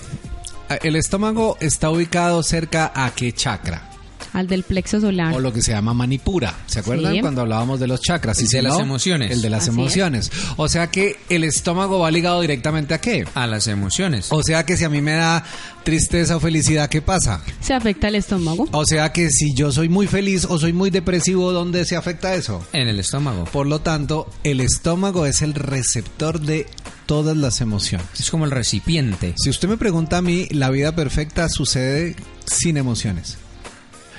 El 0.83 0.95
estómago 0.95 1.57
está 1.59 1.89
ubicado 1.89 2.43
cerca 2.43 2.91
a 2.93 3.09
qué 3.15 3.33
chakra? 3.33 3.89
Al 4.35 4.47
del 4.47 4.63
plexo 4.63 4.99
solar. 4.99 5.33
O 5.33 5.39
lo 5.39 5.51
que 5.53 5.61
se 5.61 5.71
llama 5.71 5.93
manipura. 5.93 6.53
¿Se 6.67 6.79
acuerdan 6.79 7.13
Sí. 7.13 7.21
cuando 7.21 7.41
hablábamos 7.41 7.79
de 7.79 7.87
los 7.87 8.01
chakras? 8.01 8.37
El 8.39 8.47
si 8.47 8.57
de 8.57 8.61
las 8.63 8.77
emociones. 8.79 9.31
El 9.31 9.41
de 9.41 9.49
las 9.49 9.61
Así 9.63 9.69
es. 9.71 9.77
emociones. 9.77 10.31
O 10.57 10.67
sea 10.67 10.91
que 10.91 11.15
el 11.29 11.43
estómago 11.45 11.99
va 11.99 12.11
ligado 12.11 12.41
directamente 12.41 12.93
a 12.93 12.99
qué? 12.99 13.25
A 13.33 13.47
las 13.47 13.67
emociones. 13.67 14.27
O 14.31 14.43
sea 14.43 14.65
que 14.65 14.75
si 14.77 14.83
a 14.83 14.89
mí 14.89 15.01
me 15.01 15.13
da 15.13 15.43
tristeza 15.83 16.35
o 16.35 16.39
felicidad, 16.39 16.89
¿qué 16.89 17.01
pasa? 17.01 17.41
Se 17.61 17.73
afecta 17.73 18.09
el 18.09 18.15
estómago. 18.15 18.67
O 18.71 18.85
sea 18.85 19.11
que 19.13 19.29
si 19.29 19.53
yo 19.55 19.71
soy 19.71 19.87
muy 19.89 20.07
feliz 20.07 20.45
o 20.49 20.59
soy 20.59 20.73
muy 20.73 20.89
depresivo, 20.89 21.51
¿dónde 21.53 21.85
se 21.85 21.95
afecta 21.95 22.35
eso? 22.35 22.65
En 22.73 22.87
el 22.87 22.99
estómago. 22.99 23.45
Por 23.45 23.67
lo 23.67 23.79
tanto, 23.79 24.29
el 24.43 24.59
estómago 24.61 25.25
es 25.25 25.41
el 25.43 25.53
receptor 25.53 26.41
de 26.41 26.65
todas 27.05 27.37
las 27.37 27.61
emociones. 27.61 28.07
Es 28.19 28.31
como 28.31 28.45
el 28.45 28.51
recipiente. 28.51 29.33
Si 29.37 29.49
usted 29.49 29.67
me 29.69 29.77
pregunta 29.77 30.17
a 30.17 30.21
mí, 30.21 30.47
la 30.51 30.69
vida 30.71 30.95
perfecta 30.95 31.47
sucede 31.49 32.15
sin 32.47 32.77
emociones. 32.77 33.37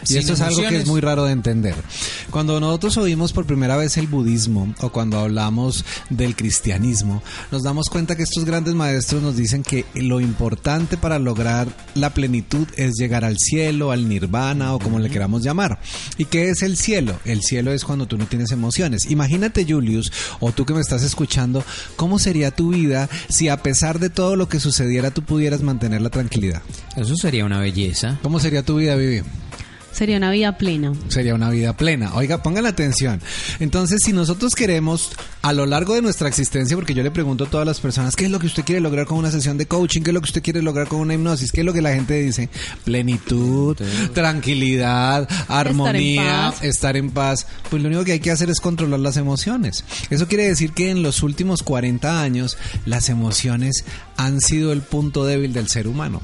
Y 0.07 0.13
Sin 0.13 0.19
esto 0.19 0.35
es 0.35 0.41
algo 0.41 0.63
que 0.69 0.77
es 0.77 0.87
muy 0.87 1.01
raro 1.01 1.25
de 1.25 1.33
entender. 1.33 1.75
Cuando 2.31 2.61
nosotros 2.61 2.97
oímos 2.97 3.33
por 3.33 3.47
primera 3.47 3.77
vez 3.77 3.97
el 3.97 4.07
budismo 4.07 4.75
o 4.81 4.91
cuando 4.91 5.19
hablamos 5.19 5.85
del 6.11 6.37
cristianismo, 6.37 7.23
nos 7.51 7.63
damos 7.63 7.89
cuenta 7.89 8.17
que 8.17 8.23
estos 8.23 8.45
grandes 8.45 8.75
maestros 8.75 9.23
nos 9.23 9.37
dicen 9.37 9.63
que 9.63 9.85
lo 9.95 10.21
importante 10.21 10.97
para 10.97 11.19
lograr 11.19 11.69
la 11.95 12.11
plenitud 12.11 12.67
es 12.77 12.95
llegar 12.95 13.25
al 13.25 13.37
cielo, 13.39 13.91
al 13.91 14.09
nirvana 14.09 14.75
o 14.75 14.79
como 14.79 14.99
le 14.99 15.11
queramos 15.11 15.43
llamar. 15.43 15.81
¿Y 16.19 16.27
qué 16.27 16.51
es 16.51 16.63
el 16.63 16.77
cielo? 16.77 17.19
El 17.25 17.43
cielo 17.43 17.73
es 17.73 17.85
cuando 17.85 18.07
tú 18.07 18.17
no 18.17 18.27
tienes 18.27 18.53
emociones. 18.53 19.11
Imagínate, 19.11 19.67
Julius, 19.69 20.13
o 20.41 20.53
tú 20.53 20.65
que 20.65 20.75
me 20.75 20.81
estás 20.81 21.03
escuchando, 21.03 21.65
¿cómo 21.97 22.19
sería 22.19 22.51
tu 22.51 22.71
vida 22.71 23.09
si 23.29 23.49
a 23.49 23.63
pesar 23.63 23.99
de 23.99 24.11
todo 24.11 24.37
lo 24.37 24.49
que 24.49 24.61
sucediera 24.61 25.11
tú 25.11 25.23
pudieras 25.23 25.63
mantener 25.63 26.03
la 26.03 26.11
tranquilidad? 26.11 26.63
Eso 26.97 27.17
sería 27.17 27.45
una 27.45 27.61
belleza. 27.61 28.19
¿Cómo 28.23 28.41
sería 28.41 28.63
tu 28.63 28.77
vida, 28.77 28.95
Vivi? 28.97 29.23
Sería 29.97 30.19
una 30.19 30.31
vida 30.31 30.59
plena. 30.59 30.93
sería 31.09 31.35
una 31.35 31.49
vida 31.49 31.75
plena. 31.75 32.15
Oiga, 32.15 32.43
pongan 32.43 32.67
atención. 32.67 33.19
Entonces, 33.61 34.03
si 34.05 34.13
nosotros 34.13 34.55
queremos 34.55 35.13
a 35.41 35.55
lo 35.55 35.65
largo 35.65 35.95
de 35.95 36.03
nuestra 36.03 36.29
existencia, 36.29 36.77
porque 36.77 36.93
yo 36.93 37.03
le 37.03 37.11
pregunto 37.11 37.45
a 37.45 37.47
todas 37.47 37.67
las 37.67 37.81
personas, 37.81 38.15
¿qué 38.15 38.27
es 38.27 38.31
lo 38.31 38.39
que 38.39 38.47
usted 38.47 38.63
quiere 38.63 38.83
lograr 38.83 39.07
con 39.07 39.17
una 39.17 39.31
sesión 39.31 39.57
de 39.57 39.65
coaching? 39.65 40.03
¿Qué 40.03 40.11
es 40.11 40.15
lo 40.15 40.21
que 40.21 40.27
usted 40.27 40.43
quiere 40.43 40.61
lograr 40.61 40.87
con 40.87 41.01
una 41.01 41.15
hipnosis? 41.15 41.51
¿Qué 41.51 41.61
es 41.61 41.65
lo 41.65 41.73
que 41.73 41.81
la 41.81 41.95
gente 41.95 42.21
dice? 42.21 42.51
Plenitud, 42.85 43.75
tranquilidad, 44.13 45.27
armonía, 45.49 46.51
paz. 46.51 46.63
estar 46.63 46.95
en 46.99 47.11
paz. 47.11 47.47
Pues 47.71 47.83
lo 47.83 47.89
único 47.89 48.05
que 48.05 48.13
hay 48.13 48.21
que 48.21 48.31
hacer 48.31 48.51
es 48.51 48.61
controlar 48.61 49.01
las 49.01 49.17
emociones. 49.17 49.83
Eso 50.11 50.29
quiere 50.29 50.47
decir 50.47 50.73
que 50.73 50.91
en 50.91 51.03
los 51.03 51.23
últimos 51.23 51.63
40 51.63 52.21
años 52.21 52.59
las 52.85 53.09
emociones 53.09 53.87
han 54.19 54.43
sido 54.43 54.73
el 54.73 54.83
punto 54.83 55.25
débil 55.25 55.55
del 55.55 55.69
ser 55.69 55.89
humano. 55.89 56.21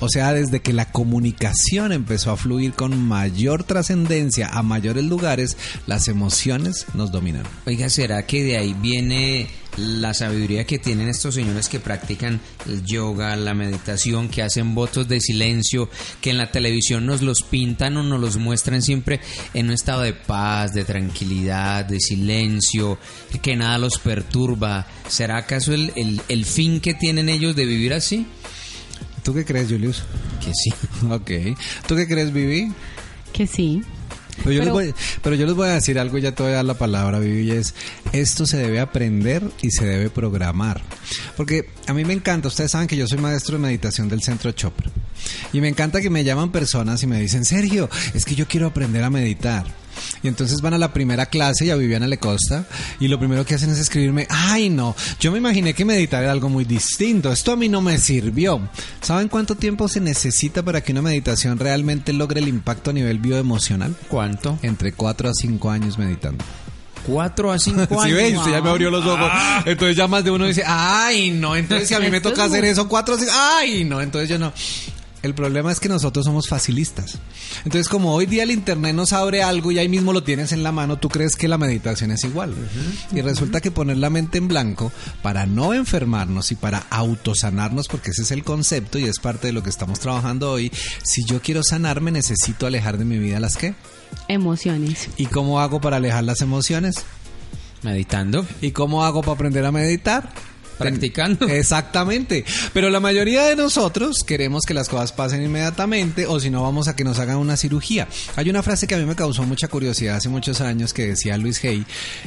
O 0.00 0.08
sea, 0.08 0.32
desde 0.32 0.60
que 0.60 0.72
la 0.72 0.92
comunicación 0.92 1.92
empezó 1.92 2.30
a 2.30 2.36
fluir 2.36 2.72
con 2.72 2.96
mayor 3.00 3.64
trascendencia 3.64 4.48
a 4.48 4.62
mayores 4.62 5.04
lugares, 5.04 5.56
las 5.86 6.08
emociones 6.08 6.86
nos 6.94 7.10
dominan. 7.10 7.44
Oiga, 7.66 7.88
¿será 7.88 8.24
que 8.24 8.44
de 8.44 8.58
ahí 8.58 8.74
viene 8.80 9.48
la 9.76 10.12
sabiduría 10.14 10.64
que 10.64 10.78
tienen 10.78 11.08
estos 11.08 11.34
señores 11.34 11.68
que 11.68 11.80
practican 11.80 12.40
el 12.66 12.84
yoga, 12.84 13.36
la 13.36 13.54
meditación, 13.54 14.28
que 14.28 14.42
hacen 14.42 14.74
votos 14.74 15.08
de 15.08 15.20
silencio, 15.20 15.88
que 16.20 16.30
en 16.30 16.38
la 16.38 16.50
televisión 16.50 17.06
nos 17.06 17.22
los 17.22 17.42
pintan 17.42 17.96
o 17.96 18.02
nos 18.02 18.20
los 18.20 18.36
muestran 18.36 18.82
siempre 18.82 19.20
en 19.54 19.66
un 19.66 19.72
estado 19.72 20.02
de 20.02 20.14
paz, 20.14 20.74
de 20.74 20.84
tranquilidad, 20.84 21.84
de 21.84 22.00
silencio, 22.00 22.98
que 23.42 23.56
nada 23.56 23.78
los 23.78 23.98
perturba? 23.98 24.86
¿Será 25.08 25.38
acaso 25.38 25.72
el, 25.72 25.92
el, 25.96 26.20
el 26.28 26.44
fin 26.44 26.80
que 26.80 26.94
tienen 26.94 27.28
ellos 27.28 27.54
de 27.54 27.66
vivir 27.66 27.94
así? 27.94 28.26
¿Tú 29.28 29.34
qué 29.34 29.44
crees, 29.44 29.68
Julius? 29.68 30.04
Que 30.42 30.52
sí. 30.54 30.70
Ok. 31.10 31.30
¿Tú 31.86 31.94
qué 31.96 32.08
crees, 32.08 32.32
Vivi? 32.32 32.72
Que 33.30 33.46
sí. 33.46 33.82
Pero 34.38 34.52
yo, 34.52 34.60
Pero- 34.62 34.64
les 34.64 34.72
voy, 34.72 34.94
pero 35.22 35.36
yo 35.36 35.44
les 35.44 35.54
voy 35.54 35.68
a 35.68 35.72
decir 35.72 35.98
algo, 35.98 36.16
ya 36.16 36.32
te 36.32 36.42
voy 36.42 36.52
a 36.52 36.54
dar 36.56 36.64
la 36.64 36.78
palabra, 36.78 37.18
Vivi, 37.18 37.42
y 37.42 37.50
es, 37.50 37.74
esto 38.14 38.46
se 38.46 38.56
debe 38.56 38.80
aprender 38.80 39.42
y 39.60 39.70
se 39.70 39.84
debe 39.84 40.08
programar. 40.08 40.80
Porque 41.36 41.68
a 41.86 41.92
mí 41.92 42.06
me 42.06 42.14
encanta, 42.14 42.48
ustedes 42.48 42.70
saben 42.70 42.88
que 42.88 42.96
yo 42.96 43.06
soy 43.06 43.18
maestro 43.18 43.58
de 43.58 43.62
meditación 43.64 44.08
del 44.08 44.22
Centro 44.22 44.50
Chopra. 44.52 44.90
Y 45.52 45.60
me 45.60 45.68
encanta 45.68 46.00
que 46.00 46.08
me 46.08 46.24
llaman 46.24 46.50
personas 46.50 47.02
y 47.02 47.06
me 47.06 47.20
dicen, 47.20 47.44
Sergio, 47.44 47.90
es 48.14 48.24
que 48.24 48.34
yo 48.34 48.48
quiero 48.48 48.66
aprender 48.68 49.04
a 49.04 49.10
meditar. 49.10 49.66
Y 50.22 50.28
entonces 50.28 50.60
van 50.60 50.74
a 50.74 50.78
la 50.78 50.92
primera 50.92 51.26
clase 51.26 51.66
y 51.66 51.70
a 51.70 51.76
Viviana 51.76 52.06
le 52.06 52.18
costa 52.18 52.64
y 53.00 53.08
lo 53.08 53.18
primero 53.18 53.44
que 53.44 53.54
hacen 53.54 53.70
es 53.70 53.78
escribirme, 53.78 54.26
ay 54.30 54.68
no, 54.70 54.94
yo 55.20 55.32
me 55.32 55.38
imaginé 55.38 55.74
que 55.74 55.84
meditar 55.84 56.22
era 56.22 56.32
algo 56.32 56.48
muy 56.48 56.64
distinto, 56.64 57.32
esto 57.32 57.52
a 57.52 57.56
mí 57.56 57.68
no 57.68 57.80
me 57.80 57.98
sirvió. 57.98 58.60
¿Saben 59.00 59.28
cuánto 59.28 59.54
tiempo 59.54 59.88
se 59.88 60.00
necesita 60.00 60.62
para 60.62 60.80
que 60.82 60.92
una 60.92 61.02
meditación 61.02 61.58
realmente 61.58 62.12
logre 62.12 62.40
el 62.40 62.48
impacto 62.48 62.90
a 62.90 62.92
nivel 62.92 63.18
bioemocional? 63.18 63.94
¿Cuánto? 64.08 64.58
Entre 64.62 64.92
4 64.92 65.28
a 65.28 65.32
5 65.34 65.70
años 65.70 65.98
meditando. 65.98 66.44
Cuatro 67.06 67.50
a 67.50 67.58
cinco 67.58 67.86
Si 68.02 68.08
años. 68.08 68.16
ves, 68.18 68.36
usted 68.36 68.50
ya 68.50 68.60
me 68.60 68.68
abrió 68.68 68.90
los 68.90 69.06
ojos. 69.06 69.30
Entonces 69.64 69.96
ya 69.96 70.06
más 70.06 70.24
de 70.24 70.30
uno 70.30 70.44
dice, 70.46 70.62
ay, 70.66 71.30
no. 71.30 71.56
Entonces 71.56 71.88
si 71.88 71.94
a 71.94 72.00
mí 72.00 72.10
me 72.10 72.20
toca 72.20 72.44
hacer 72.44 72.66
eso, 72.66 72.86
cuatro, 72.86 73.16
cinco, 73.16 73.32
ay, 73.34 73.84
no. 73.84 74.02
Entonces 74.02 74.28
yo 74.28 74.38
no. 74.38 74.52
El 75.22 75.34
problema 75.34 75.72
es 75.72 75.80
que 75.80 75.88
nosotros 75.88 76.24
somos 76.24 76.48
facilistas. 76.48 77.18
Entonces 77.64 77.88
como 77.88 78.14
hoy 78.14 78.26
día 78.26 78.44
el 78.44 78.52
internet 78.52 78.94
nos 78.94 79.12
abre 79.12 79.42
algo 79.42 79.72
y 79.72 79.78
ahí 79.78 79.88
mismo 79.88 80.12
lo 80.12 80.22
tienes 80.22 80.52
en 80.52 80.62
la 80.62 80.70
mano, 80.70 80.98
tú 80.98 81.08
crees 81.08 81.34
que 81.34 81.48
la 81.48 81.58
meditación 81.58 82.12
es 82.12 82.22
igual. 82.24 82.54
Y 83.12 83.20
resulta 83.20 83.60
que 83.60 83.70
poner 83.70 83.96
la 83.96 84.10
mente 84.10 84.38
en 84.38 84.46
blanco 84.46 84.92
para 85.22 85.46
no 85.46 85.74
enfermarnos 85.74 86.52
y 86.52 86.54
para 86.54 86.86
autosanarnos, 86.90 87.88
porque 87.88 88.10
ese 88.10 88.22
es 88.22 88.30
el 88.30 88.44
concepto 88.44 88.98
y 88.98 89.04
es 89.04 89.18
parte 89.18 89.48
de 89.48 89.52
lo 89.52 89.62
que 89.62 89.70
estamos 89.70 89.98
trabajando 89.98 90.52
hoy. 90.52 90.70
Si 91.02 91.24
yo 91.24 91.42
quiero 91.42 91.62
sanarme, 91.64 92.12
necesito 92.12 92.66
alejar 92.66 92.96
de 92.96 93.04
mi 93.04 93.18
vida 93.18 93.40
las 93.40 93.56
qué. 93.56 93.74
Emociones. 94.28 95.08
¿Y 95.16 95.26
cómo 95.26 95.60
hago 95.60 95.80
para 95.80 95.96
alejar 95.96 96.24
las 96.24 96.40
emociones? 96.42 97.04
Meditando. 97.82 98.46
¿Y 98.60 98.70
cómo 98.70 99.04
hago 99.04 99.22
para 99.22 99.32
aprender 99.32 99.64
a 99.64 99.72
meditar? 99.72 100.30
Practicando. 100.78 101.48
Exactamente. 101.48 102.44
Pero 102.72 102.90
la 102.90 103.00
mayoría 103.00 103.44
de 103.46 103.56
nosotros 103.56 104.24
queremos 104.24 104.62
que 104.64 104.74
las 104.74 104.88
cosas 104.88 105.12
pasen 105.12 105.42
inmediatamente 105.42 106.26
o 106.26 106.38
si 106.40 106.50
no 106.50 106.62
vamos 106.62 106.88
a 106.88 106.96
que 106.96 107.04
nos 107.04 107.18
hagan 107.18 107.36
una 107.36 107.56
cirugía. 107.56 108.08
Hay 108.36 108.48
una 108.48 108.62
frase 108.62 108.86
que 108.86 108.94
a 108.94 108.98
mí 108.98 109.04
me 109.04 109.16
causó 109.16 109.42
mucha 109.42 109.68
curiosidad 109.68 110.16
hace 110.16 110.28
muchos 110.28 110.60
años 110.60 110.92
que 110.92 111.06
decía 111.06 111.36
Luis 111.36 111.62
Hay 111.64 111.84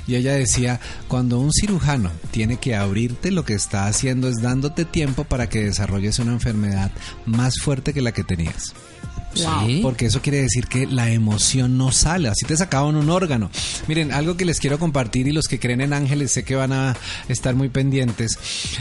y 0.08 0.16
ella 0.16 0.34
decía, 0.34 0.80
cuando 1.08 1.40
un 1.40 1.52
cirujano 1.52 2.12
tiene 2.32 2.58
que 2.58 2.76
abrirte, 2.76 3.32
lo 3.32 3.46
que 3.46 3.54
está 3.54 3.88
haciendo 3.88 4.28
es 4.28 4.42
dándote 4.42 4.86
tiempo 4.86 5.24
para 5.24 5.50
que 5.50 5.64
desarrolles 5.64 6.20
una 6.20 6.34
enfermedad 6.34 6.92
más 7.26 7.60
fuerte 7.60 7.94
que 7.94 8.02
la 8.02 8.12
que 8.12 8.24
tenías. 8.24 8.74
Sí. 9.34 9.80
Porque 9.82 10.08
eso 10.08 10.22
quiere 10.22 10.42
decir 10.42 10.68
que 10.68 10.86
la 10.86 11.10
emoción 11.12 11.78
no 11.78 11.92
sale, 11.92 12.30
así 12.30 12.46
te 12.46 12.58
sacaban 12.58 12.96
un 12.96 13.10
órgano. 13.10 13.50
Miren, 13.88 14.12
algo 14.12 14.38
que 14.38 14.46
les 14.46 14.60
quiero 14.60 14.80
compartir 14.80 15.28
y 15.28 15.32
los 15.32 15.48
que 15.48 15.60
creen 15.60 15.82
en 15.82 15.94
ángeles 15.94 16.32
sé 16.32 16.44
que 16.44 16.56
van 16.56 16.74
a 16.74 16.96
estar 17.28 17.56
muy 17.56 17.70
pendientes. 17.70 18.38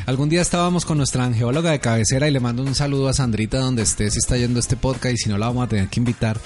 Algún 0.07 0.29
día 0.29 0.43
estábamos 0.43 0.85
con 0.85 0.99
nuestra 0.99 1.25
angeóloga 1.25 1.71
de 1.71 1.81
cabecera 1.81 2.29
y 2.29 2.31
le 2.31 2.41
mando 2.41 2.63
un 2.63 2.75
saludo 2.75 3.09
a 3.09 3.13
Sandrita 3.13 3.59
donde 3.59 3.83
esté, 3.83 4.11
si 4.11 4.19
está 4.19 4.37
yendo 4.37 4.61
este 4.61 4.77
podcast 4.77 5.15
y 5.15 5.19
si 5.19 5.29
no 5.29 5.39
la 5.39 5.47
vamos 5.47 5.65
a 5.65 5.69
tener 5.69 5.89
que 5.89 6.01
invitar. 6.01 6.41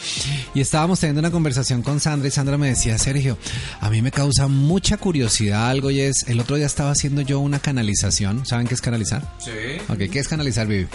Y 0.55 0.61
estábamos 0.61 1.01
teniendo 1.01 1.21
una 1.21 1.31
conversación 1.31 1.83
con 1.83 2.01
Sandra 2.01 2.29
y 2.29 2.31
Sandra 2.31 2.59
me 2.59 2.69
decía, 2.69 2.99
Sergio, 2.99 3.39
a 3.81 3.91
mí 3.91 4.03
me 4.03 4.11
causa 4.11 4.49
mucha 4.49 4.97
curiosidad 4.97 5.69
algo 5.69 5.91
y 5.91 6.01
es, 6.01 6.25
el 6.29 6.41
otro 6.41 6.57
día 6.57 6.67
estaba 6.67 6.91
haciendo 6.91 7.23
yo 7.23 7.41
una 7.41 7.59
canalización. 7.59 8.45
¿Saben 8.47 8.67
qué 8.67 8.75
es 8.75 8.81
canalizar? 8.81 9.23
Sí. 9.39 9.51
Ok, 9.89 10.11
¿qué 10.11 10.19
es 10.19 10.29
canalizar, 10.29 10.67
Vivi? 10.67 10.87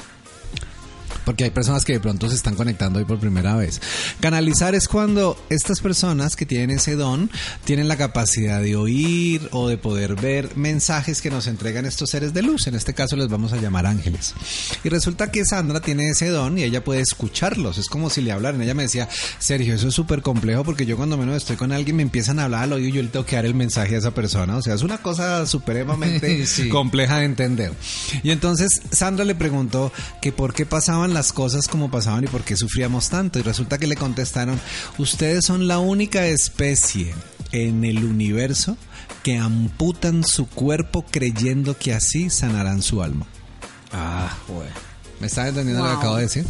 Porque 1.25 1.43
hay 1.45 1.49
personas 1.51 1.85
que 1.85 1.93
de 1.93 1.99
pronto 1.99 2.29
se 2.29 2.35
están 2.35 2.55
conectando 2.55 2.99
hoy 2.99 3.05
por 3.05 3.19
primera 3.19 3.55
vez. 3.55 3.81
Canalizar 4.19 4.75
es 4.75 4.87
cuando 4.87 5.37
estas 5.49 5.79
personas 5.79 6.35
que 6.35 6.45
tienen 6.45 6.71
ese 6.71 6.95
don 6.95 7.29
tienen 7.65 7.87
la 7.87 7.97
capacidad 7.97 8.61
de 8.61 8.75
oír 8.75 9.47
o 9.51 9.67
de 9.67 9.77
poder 9.77 10.15
ver 10.15 10.55
mensajes 10.55 11.21
que 11.21 11.29
nos 11.29 11.47
entregan 11.47 11.85
estos 11.85 12.09
seres 12.09 12.33
de 12.33 12.41
luz. 12.41 12.67
En 12.67 12.75
este 12.75 12.93
caso 12.93 13.15
les 13.15 13.27
vamos 13.29 13.53
a 13.53 13.57
llamar 13.57 13.85
ángeles. 13.85 14.33
Y 14.83 14.89
resulta 14.89 15.31
que 15.31 15.45
Sandra 15.45 15.79
tiene 15.81 16.09
ese 16.09 16.29
don 16.29 16.57
y 16.57 16.63
ella 16.63 16.83
puede 16.83 17.01
escucharlos. 17.01 17.77
Es 17.77 17.87
como 17.87 18.09
si 18.09 18.21
le 18.21 18.31
hablaran. 18.31 18.61
Ella 18.61 18.73
me 18.73 18.83
decía, 18.83 19.07
Sergio, 19.39 19.75
eso 19.75 19.87
es 19.87 19.93
súper 19.93 20.21
complejo 20.21 20.63
porque 20.63 20.85
yo 20.85 20.97
cuando 20.97 21.17
menos 21.17 21.37
estoy 21.37 21.55
con 21.55 21.71
alguien 21.71 21.95
me 21.95 22.03
empiezan 22.03 22.39
a 22.39 22.45
hablar 22.45 22.63
al 22.63 22.73
oído 22.73 22.89
y 22.89 22.91
yo 22.93 23.01
le 23.01 23.09
tengo 23.09 23.25
que 23.25 23.35
dar 23.35 23.45
el 23.45 23.53
mensaje 23.55 23.95
a 23.95 23.99
esa 23.99 24.11
persona. 24.11 24.57
O 24.57 24.61
sea, 24.61 24.73
es 24.75 24.81
una 24.83 24.97
cosa 24.99 25.45
supremamente 25.45 26.45
Sí. 26.45 26.69
compleja 26.69 27.19
de 27.19 27.25
entender. 27.25 27.73
Y 28.23 28.31
entonces 28.31 28.81
Sandra 28.91 29.25
le 29.25 29.35
preguntó 29.35 29.91
que 30.21 30.31
por 30.31 30.53
qué 30.53 30.65
pasaban 30.65 31.08
las 31.13 31.33
cosas 31.33 31.67
como 31.67 31.91
pasaban 31.91 32.23
y 32.23 32.27
por 32.27 32.43
qué 32.43 32.55
sufríamos 32.55 33.09
tanto. 33.09 33.39
Y 33.39 33.41
resulta 33.41 33.77
que 33.77 33.87
le 33.87 33.95
contestaron, 33.95 34.59
ustedes 34.97 35.45
son 35.45 35.67
la 35.67 35.79
única 35.79 36.25
especie 36.25 37.13
en 37.51 37.83
el 37.85 38.03
universo 38.03 38.77
que 39.23 39.37
amputan 39.37 40.23
su 40.23 40.47
cuerpo 40.47 41.05
creyendo 41.09 41.77
que 41.77 41.93
así 41.93 42.29
sanarán 42.29 42.81
su 42.81 43.01
alma. 43.01 43.25
Ah, 43.91 44.37
bueno. 44.47 44.71
¿Me 45.19 45.27
están 45.27 45.47
entendiendo 45.47 45.83
lo 45.83 45.89
que 45.89 45.95
acabo 45.97 46.15
de 46.15 46.21
decir? 46.23 46.45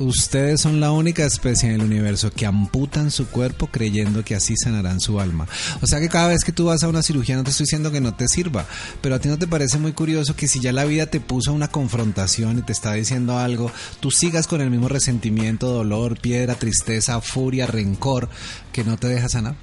Ustedes 0.00 0.62
son 0.62 0.80
la 0.80 0.92
única 0.92 1.26
especie 1.26 1.68
en 1.68 1.74
el 1.74 1.82
universo 1.82 2.30
que 2.30 2.46
amputan 2.46 3.10
su 3.10 3.26
cuerpo 3.26 3.66
creyendo 3.66 4.24
que 4.24 4.34
así 4.34 4.54
sanarán 4.56 4.98
su 4.98 5.20
alma. 5.20 5.46
O 5.82 5.86
sea 5.86 6.00
que 6.00 6.08
cada 6.08 6.28
vez 6.28 6.42
que 6.42 6.52
tú 6.52 6.64
vas 6.64 6.82
a 6.82 6.88
una 6.88 7.02
cirugía 7.02 7.36
no 7.36 7.44
te 7.44 7.50
estoy 7.50 7.64
diciendo 7.64 7.92
que 7.92 8.00
no 8.00 8.14
te 8.14 8.26
sirva, 8.26 8.64
pero 9.02 9.14
a 9.14 9.18
ti 9.18 9.28
no 9.28 9.38
te 9.38 9.46
parece 9.46 9.76
muy 9.76 9.92
curioso 9.92 10.34
que 10.34 10.48
si 10.48 10.58
ya 10.58 10.72
la 10.72 10.86
vida 10.86 11.04
te 11.04 11.20
puso 11.20 11.52
una 11.52 11.68
confrontación 11.68 12.58
y 12.58 12.62
te 12.62 12.72
está 12.72 12.94
diciendo 12.94 13.38
algo, 13.38 13.70
tú 14.00 14.10
sigas 14.10 14.46
con 14.46 14.62
el 14.62 14.70
mismo 14.70 14.88
resentimiento, 14.88 15.68
dolor, 15.68 16.18
piedra, 16.18 16.54
tristeza, 16.54 17.20
furia, 17.20 17.66
rencor 17.66 18.30
que 18.72 18.84
no 18.84 18.96
te 18.96 19.08
deja 19.08 19.28
sanar. 19.28 19.56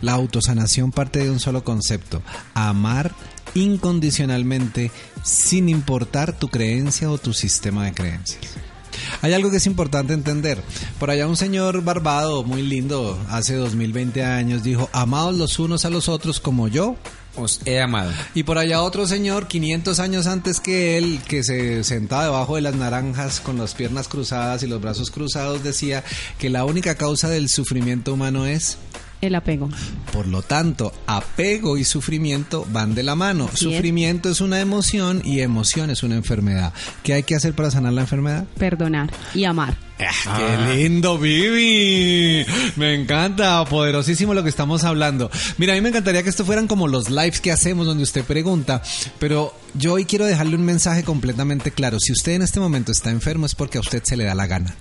La 0.00 0.12
autosanación 0.12 0.92
parte 0.92 1.24
de 1.24 1.30
un 1.32 1.40
solo 1.40 1.64
concepto, 1.64 2.22
amar 2.54 3.12
incondicionalmente 3.54 4.92
sin 5.24 5.68
importar 5.68 6.38
tu 6.38 6.46
creencia 6.46 7.10
o 7.10 7.18
tu 7.18 7.32
sistema 7.32 7.84
de 7.84 7.94
creencias. 7.94 8.71
Hay 9.20 9.32
algo 9.32 9.50
que 9.50 9.56
es 9.58 9.66
importante 9.66 10.12
entender. 10.14 10.62
Por 10.98 11.10
allá 11.10 11.26
un 11.26 11.36
señor 11.36 11.82
barbado, 11.82 12.44
muy 12.44 12.62
lindo, 12.62 13.18
hace 13.28 13.54
2020 13.54 14.24
años, 14.24 14.62
dijo, 14.62 14.88
amados 14.92 15.36
los 15.36 15.58
unos 15.58 15.84
a 15.84 15.90
los 15.90 16.08
otros 16.08 16.40
como 16.40 16.68
yo. 16.68 16.96
Os 17.34 17.60
he 17.64 17.80
amado. 17.80 18.12
Y 18.34 18.42
por 18.42 18.58
allá 18.58 18.82
otro 18.82 19.06
señor, 19.06 19.46
500 19.48 20.00
años 20.00 20.26
antes 20.26 20.60
que 20.60 20.98
él, 20.98 21.18
que 21.26 21.42
se 21.42 21.82
sentaba 21.82 22.24
debajo 22.24 22.56
de 22.56 22.62
las 22.62 22.74
naranjas 22.74 23.40
con 23.40 23.56
las 23.56 23.72
piernas 23.74 24.06
cruzadas 24.06 24.62
y 24.62 24.66
los 24.66 24.82
brazos 24.82 25.10
cruzados, 25.10 25.64
decía 25.64 26.04
que 26.38 26.50
la 26.50 26.66
única 26.66 26.94
causa 26.96 27.30
del 27.30 27.48
sufrimiento 27.48 28.12
humano 28.12 28.44
es 28.44 28.76
El 29.22 29.36
apego. 29.36 29.70
por 30.12 30.26
lo 30.26 30.42
tanto, 30.42 30.92
apego 31.06 31.78
y 31.78 31.84
sufrimiento 31.84 32.66
van 32.72 32.94
de 32.96 33.04
la 33.04 33.14
mano. 33.14 33.48
Así 33.52 33.66
sufrimiento 33.66 34.28
es. 34.28 34.40
una 34.40 34.60
emoción 34.60 35.22
y 35.24 35.40
emoción 35.40 35.90
es 35.90 36.02
una 36.02 36.16
enfermedad. 36.16 36.72
¿Qué 37.04 37.14
hay 37.14 37.22
que 37.22 37.36
hacer 37.36 37.54
para 37.54 37.70
sanar 37.70 37.92
la 37.92 38.00
enfermedad? 38.00 38.46
Perdonar 38.58 39.12
y 39.32 39.44
amar. 39.44 39.76
¡Qué 39.96 40.74
lindo, 40.74 41.18
Vivi! 41.18 42.44
Me 42.74 42.94
encanta, 42.94 43.64
poderosísimo 43.66 44.34
lo 44.34 44.42
que 44.42 44.48
estamos 44.48 44.82
hablando. 44.82 45.30
Mira, 45.58 45.72
a 45.72 45.76
mí 45.76 45.80
me 45.80 45.90
encantaría 45.90 46.24
que 46.24 46.30
esto 46.30 46.44
fueran 46.44 46.66
como 46.66 46.88
los 46.88 47.08
lives 47.08 47.40
que 47.40 47.52
hacemos 47.52 47.86
donde 47.86 48.02
usted 48.02 48.24
pregunta, 48.24 48.82
pero 49.20 49.54
yo 49.74 49.94
hoy 49.94 50.04
quiero 50.04 50.26
dejarle 50.26 50.56
un 50.56 50.64
mensaje 50.64 51.02
completamente 51.02 51.70
claro. 51.70 51.98
Si 51.98 52.12
usted 52.12 52.32
en 52.32 52.42
este 52.42 52.60
momento 52.60 52.92
está 52.92 53.10
enfermo 53.10 53.46
es 53.46 53.54
porque 53.54 53.78
a 53.78 53.80
usted 53.80 54.02
se 54.04 54.16
le 54.16 54.24
da 54.24 54.34
la 54.34 54.46
gana. 54.46 54.74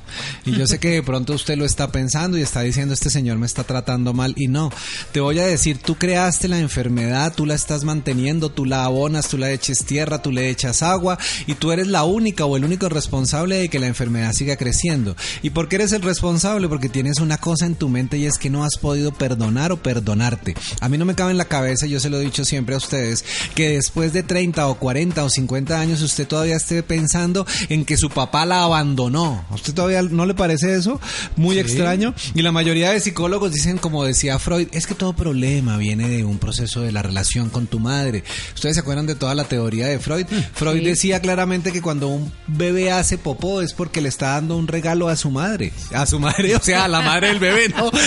Y 0.45 0.51
yo 0.51 0.67
sé 0.67 0.79
que 0.79 0.89
de 0.89 1.03
pronto 1.03 1.33
usted 1.33 1.57
lo 1.57 1.65
está 1.65 1.91
pensando 1.91 2.37
y 2.37 2.41
está 2.41 2.61
diciendo, 2.61 2.93
este 2.93 3.09
señor 3.09 3.37
me 3.37 3.45
está 3.45 3.63
tratando 3.63 4.13
mal. 4.13 4.33
Y 4.37 4.47
no, 4.47 4.71
te 5.11 5.21
voy 5.21 5.39
a 5.39 5.45
decir, 5.45 5.77
tú 5.77 5.95
creaste 5.95 6.47
la 6.47 6.59
enfermedad, 6.59 7.33
tú 7.33 7.45
la 7.45 7.53
estás 7.53 7.83
manteniendo, 7.83 8.49
tú 8.49 8.65
la 8.65 8.83
abonas, 8.83 9.29
tú 9.29 9.37
la 9.37 9.51
eches 9.51 9.85
tierra, 9.85 10.21
tú 10.21 10.31
le 10.31 10.49
echas 10.49 10.83
agua 10.83 11.17
y 11.47 11.53
tú 11.53 11.71
eres 11.71 11.87
la 11.87 12.03
única 12.03 12.45
o 12.45 12.57
el 12.57 12.65
único 12.65 12.89
responsable 12.89 13.57
de 13.57 13.69
que 13.69 13.79
la 13.79 13.87
enfermedad 13.87 14.33
siga 14.33 14.57
creciendo. 14.57 15.15
¿Y 15.41 15.51
por 15.51 15.69
qué 15.69 15.77
eres 15.77 15.93
el 15.93 16.01
responsable? 16.01 16.67
Porque 16.67 16.89
tienes 16.89 17.19
una 17.19 17.37
cosa 17.37 17.65
en 17.65 17.75
tu 17.75 17.87
mente 17.87 18.17
y 18.17 18.25
es 18.25 18.37
que 18.37 18.49
no 18.49 18.63
has 18.63 18.77
podido 18.77 19.13
perdonar 19.13 19.71
o 19.71 19.81
perdonarte. 19.81 20.55
A 20.81 20.89
mí 20.89 20.97
no 20.97 21.05
me 21.05 21.15
cabe 21.15 21.31
en 21.31 21.37
la 21.37 21.45
cabeza, 21.45 21.85
yo 21.85 21.99
se 21.99 22.09
lo 22.09 22.19
he 22.19 22.23
dicho 22.23 22.43
siempre 22.43 22.75
a 22.75 22.79
ustedes, 22.79 23.23
que 23.55 23.69
después 23.69 24.11
de 24.13 24.23
30 24.23 24.67
o 24.67 24.80
40 24.81 25.23
o 25.23 25.29
50 25.29 25.79
años 25.79 26.01
usted 26.01 26.27
todavía 26.27 26.55
esté 26.55 26.81
pensando 26.81 27.45
en 27.69 27.85
que 27.85 27.97
su 27.97 28.09
papá 28.09 28.47
la 28.47 28.63
abandonó. 28.63 29.45
¿A 29.51 29.53
usted 29.53 29.75
todavía 29.75 30.01
no 30.01 30.25
le 30.25 30.33
parece 30.33 30.73
eso? 30.73 30.99
Muy 31.35 31.59
extraño. 31.59 32.15
Y 32.33 32.41
la 32.41 32.51
mayoría 32.51 32.89
de 32.89 32.99
psicólogos 32.99 33.51
dicen, 33.53 33.77
como 33.77 34.03
decía 34.03 34.39
Freud, 34.39 34.69
es 34.71 34.87
que 34.87 34.95
todo 34.95 35.13
problema 35.13 35.77
viene 35.77 36.09
de 36.09 36.23
un 36.23 36.39
proceso 36.39 36.81
de 36.81 36.91
la 36.91 37.03
relación 37.03 37.51
con 37.51 37.67
tu 37.67 37.79
madre. 37.79 38.23
¿Ustedes 38.55 38.73
se 38.75 38.81
acuerdan 38.81 39.05
de 39.05 39.13
toda 39.13 39.35
la 39.35 39.43
teoría 39.43 39.85
de 39.85 39.99
Freud? 39.99 40.25
Freud 40.55 40.79
Sí. 40.79 40.85
decía 40.85 41.19
claramente 41.19 41.71
que 41.71 41.83
cuando 41.83 42.07
un 42.07 42.33
bebé 42.47 42.91
hace 42.91 43.19
popó 43.19 43.61
es 43.61 43.73
porque 43.73 44.01
le 44.01 44.09
está 44.09 44.29
dando 44.31 44.57
un 44.57 44.65
regalo 44.67 45.09
a 45.09 45.15
su 45.15 45.29
madre. 45.29 45.73
A 45.93 46.07
su 46.07 46.19
madre, 46.19 46.55
o 46.55 46.59
sea, 46.59 46.85
a 46.85 46.87
la 46.87 47.01
madre 47.01 47.27
del 47.27 47.37
bebé, 47.39 47.69
¿no? 47.69 47.91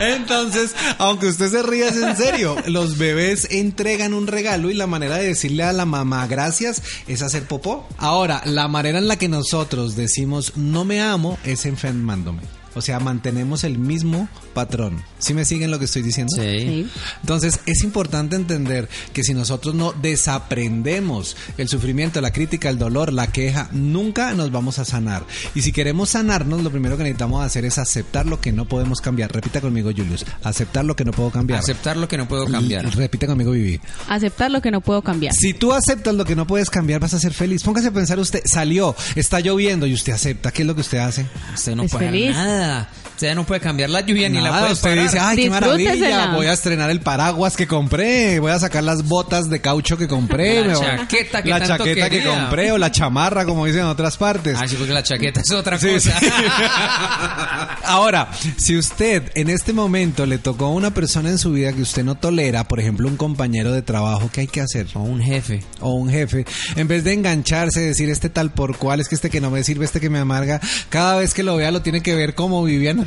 Entonces, 0.00 0.74
aunque 0.98 1.26
usted 1.28 1.50
se 1.50 1.62
ría, 1.62 1.88
es 1.88 1.96
en 1.96 2.16
serio. 2.16 2.56
Los 2.66 2.98
bebés 2.98 3.35
entregan 3.44 4.14
un 4.14 4.26
regalo 4.26 4.70
y 4.70 4.74
la 4.74 4.86
manera 4.86 5.16
de 5.16 5.28
decirle 5.28 5.62
a 5.62 5.72
la 5.72 5.84
mamá 5.84 6.26
gracias 6.26 6.82
es 7.06 7.22
hacer 7.22 7.44
popó. 7.44 7.86
Ahora, 7.98 8.42
la 8.44 8.68
manera 8.68 8.98
en 8.98 9.08
la 9.08 9.16
que 9.16 9.28
nosotros 9.28 9.96
decimos 9.96 10.56
no 10.56 10.84
me 10.84 11.00
amo 11.00 11.38
es 11.44 11.66
enfermándome. 11.66 12.42
O 12.76 12.82
sea, 12.82 13.00
mantenemos 13.00 13.64
el 13.64 13.78
mismo 13.78 14.28
patrón. 14.54 15.02
¿Sí 15.18 15.34
me 15.34 15.44
siguen 15.44 15.70
lo 15.70 15.78
que 15.78 15.86
estoy 15.86 16.02
diciendo? 16.02 16.32
Sí. 16.36 16.86
Entonces 17.22 17.58
es 17.66 17.82
importante 17.82 18.36
entender 18.36 18.88
que 19.12 19.24
si 19.24 19.34
nosotros 19.34 19.74
no 19.74 19.92
desaprendemos 20.00 21.36
el 21.58 21.68
sufrimiento, 21.68 22.20
la 22.20 22.32
crítica, 22.32 22.68
el 22.68 22.78
dolor, 22.78 23.12
la 23.12 23.26
queja, 23.28 23.68
nunca 23.72 24.32
nos 24.34 24.50
vamos 24.52 24.78
a 24.78 24.84
sanar. 24.84 25.24
Y 25.54 25.62
si 25.62 25.72
queremos 25.72 26.10
sanarnos, 26.10 26.62
lo 26.62 26.70
primero 26.70 26.96
que 26.96 27.02
necesitamos 27.02 27.44
hacer 27.44 27.64
es 27.64 27.78
aceptar 27.78 28.26
lo 28.26 28.40
que 28.40 28.52
no 28.52 28.66
podemos 28.66 29.00
cambiar. 29.00 29.32
Repita 29.32 29.60
conmigo, 29.60 29.90
Julius. 29.96 30.24
Aceptar 30.42 30.84
lo 30.84 30.94
que 30.96 31.04
no 31.04 31.12
puedo 31.12 31.30
cambiar. 31.30 31.58
Aceptar 31.60 31.96
lo 31.96 32.08
que 32.08 32.16
no 32.16 32.28
puedo 32.28 32.46
cambiar. 32.46 32.84
L- 32.84 32.94
Repite 32.94 33.26
conmigo, 33.26 33.50
Vivi. 33.52 33.80
Aceptar 34.08 34.50
lo 34.50 34.60
que 34.60 34.70
no 34.70 34.80
puedo 34.80 35.02
cambiar. 35.02 35.34
Si 35.34 35.54
tú 35.54 35.72
aceptas 35.72 36.14
lo 36.14 36.24
que 36.24 36.36
no 36.36 36.46
puedes 36.46 36.70
cambiar, 36.70 37.00
vas 37.00 37.14
a 37.14 37.18
ser 37.18 37.32
feliz. 37.32 37.62
Póngase 37.62 37.88
a 37.88 37.92
pensar 37.92 38.18
usted, 38.18 38.42
salió, 38.44 38.94
está 39.14 39.40
lloviendo 39.40 39.86
y 39.86 39.94
usted 39.94 40.12
acepta. 40.12 40.50
¿Qué 40.52 40.62
es 40.62 40.66
lo 40.68 40.74
que 40.74 40.80
usted 40.82 40.98
hace? 40.98 41.26
Usted 41.54 41.74
no 41.74 41.84
Es 41.84 41.90
puede 41.90 42.06
feliz. 42.06 42.30
nada. 42.34 42.65
nada. 42.66 42.88
Usted 43.16 43.34
no 43.34 43.44
puede 43.44 43.62
cambiar 43.62 43.88
la 43.88 44.02
lluvia 44.02 44.28
ni 44.28 44.42
la 44.42 44.50
puede 44.60 44.72
usted 44.74 44.90
parar. 44.90 45.04
dice, 45.04 45.18
ay, 45.18 45.36
qué 45.38 45.48
maravilla, 45.50 46.32
voy 46.34 46.46
a 46.48 46.52
estrenar 46.52 46.90
el 46.90 47.00
paraguas 47.00 47.56
que 47.56 47.66
compré, 47.66 48.38
voy 48.40 48.52
a 48.52 48.58
sacar 48.58 48.84
las 48.84 49.04
botas 49.04 49.48
de 49.48 49.58
caucho 49.62 49.96
que 49.96 50.06
compré, 50.06 50.62
La 50.66 50.74
chaqueta 50.74 51.42
que 51.42 51.48
la 51.48 51.58
tanto 51.60 51.78
chaqueta 51.78 52.10
que 52.10 52.22
compré 52.22 52.72
o 52.72 52.78
la 52.78 52.90
chamarra, 52.92 53.46
como 53.46 53.64
dicen 53.64 53.80
en 53.80 53.86
otras 53.86 54.18
partes. 54.18 54.58
Ah, 54.60 54.68
sí, 54.68 54.76
porque 54.76 54.92
la 54.92 55.02
chaqueta 55.02 55.40
es 55.40 55.50
otra 55.50 55.78
Sí, 55.78 55.88
cosa. 55.94 56.18
sí. 56.20 56.26
Ahora, 57.84 58.28
si 58.58 58.76
usted 58.76 59.30
en 59.34 59.48
este 59.48 59.72
momento 59.72 60.26
le 60.26 60.36
tocó 60.36 60.66
a 60.66 60.70
una 60.70 60.92
persona 60.92 61.30
en 61.30 61.38
su 61.38 61.52
vida 61.52 61.72
que 61.72 61.80
usted 61.82 62.04
no 62.04 62.16
tolera, 62.16 62.64
por 62.64 62.80
ejemplo, 62.80 63.08
un 63.08 63.16
compañero 63.16 63.72
de 63.72 63.80
trabajo, 63.80 64.28
¿qué 64.32 64.42
hay 64.42 64.46
que 64.46 64.60
hacer? 64.60 64.88
O 64.94 65.00
un 65.00 65.22
jefe. 65.22 65.62
o 65.80 65.94
un 65.94 66.10
jefe, 66.10 66.44
en 66.74 66.86
vez 66.86 67.02
de 67.04 67.14
engancharse, 67.14 67.80
decir 67.80 68.10
este 68.10 68.28
tal 68.28 68.50
por 68.52 68.76
cual, 68.76 69.00
es 69.00 69.08
que 69.08 69.14
este 69.14 69.30
que 69.30 69.40
no 69.40 69.50
me 69.50 69.64
sirve, 69.64 69.86
este 69.86 70.00
que 70.00 70.10
me 70.10 70.18
amarga, 70.18 70.60
cada 70.90 71.16
vez 71.16 71.32
que 71.32 71.42
lo 71.42 71.56
vea 71.56 71.70
lo 71.70 71.80
tiene 71.80 72.02
que 72.02 72.14
ver 72.14 72.34
como 72.34 72.62
Viviana. 72.62 73.05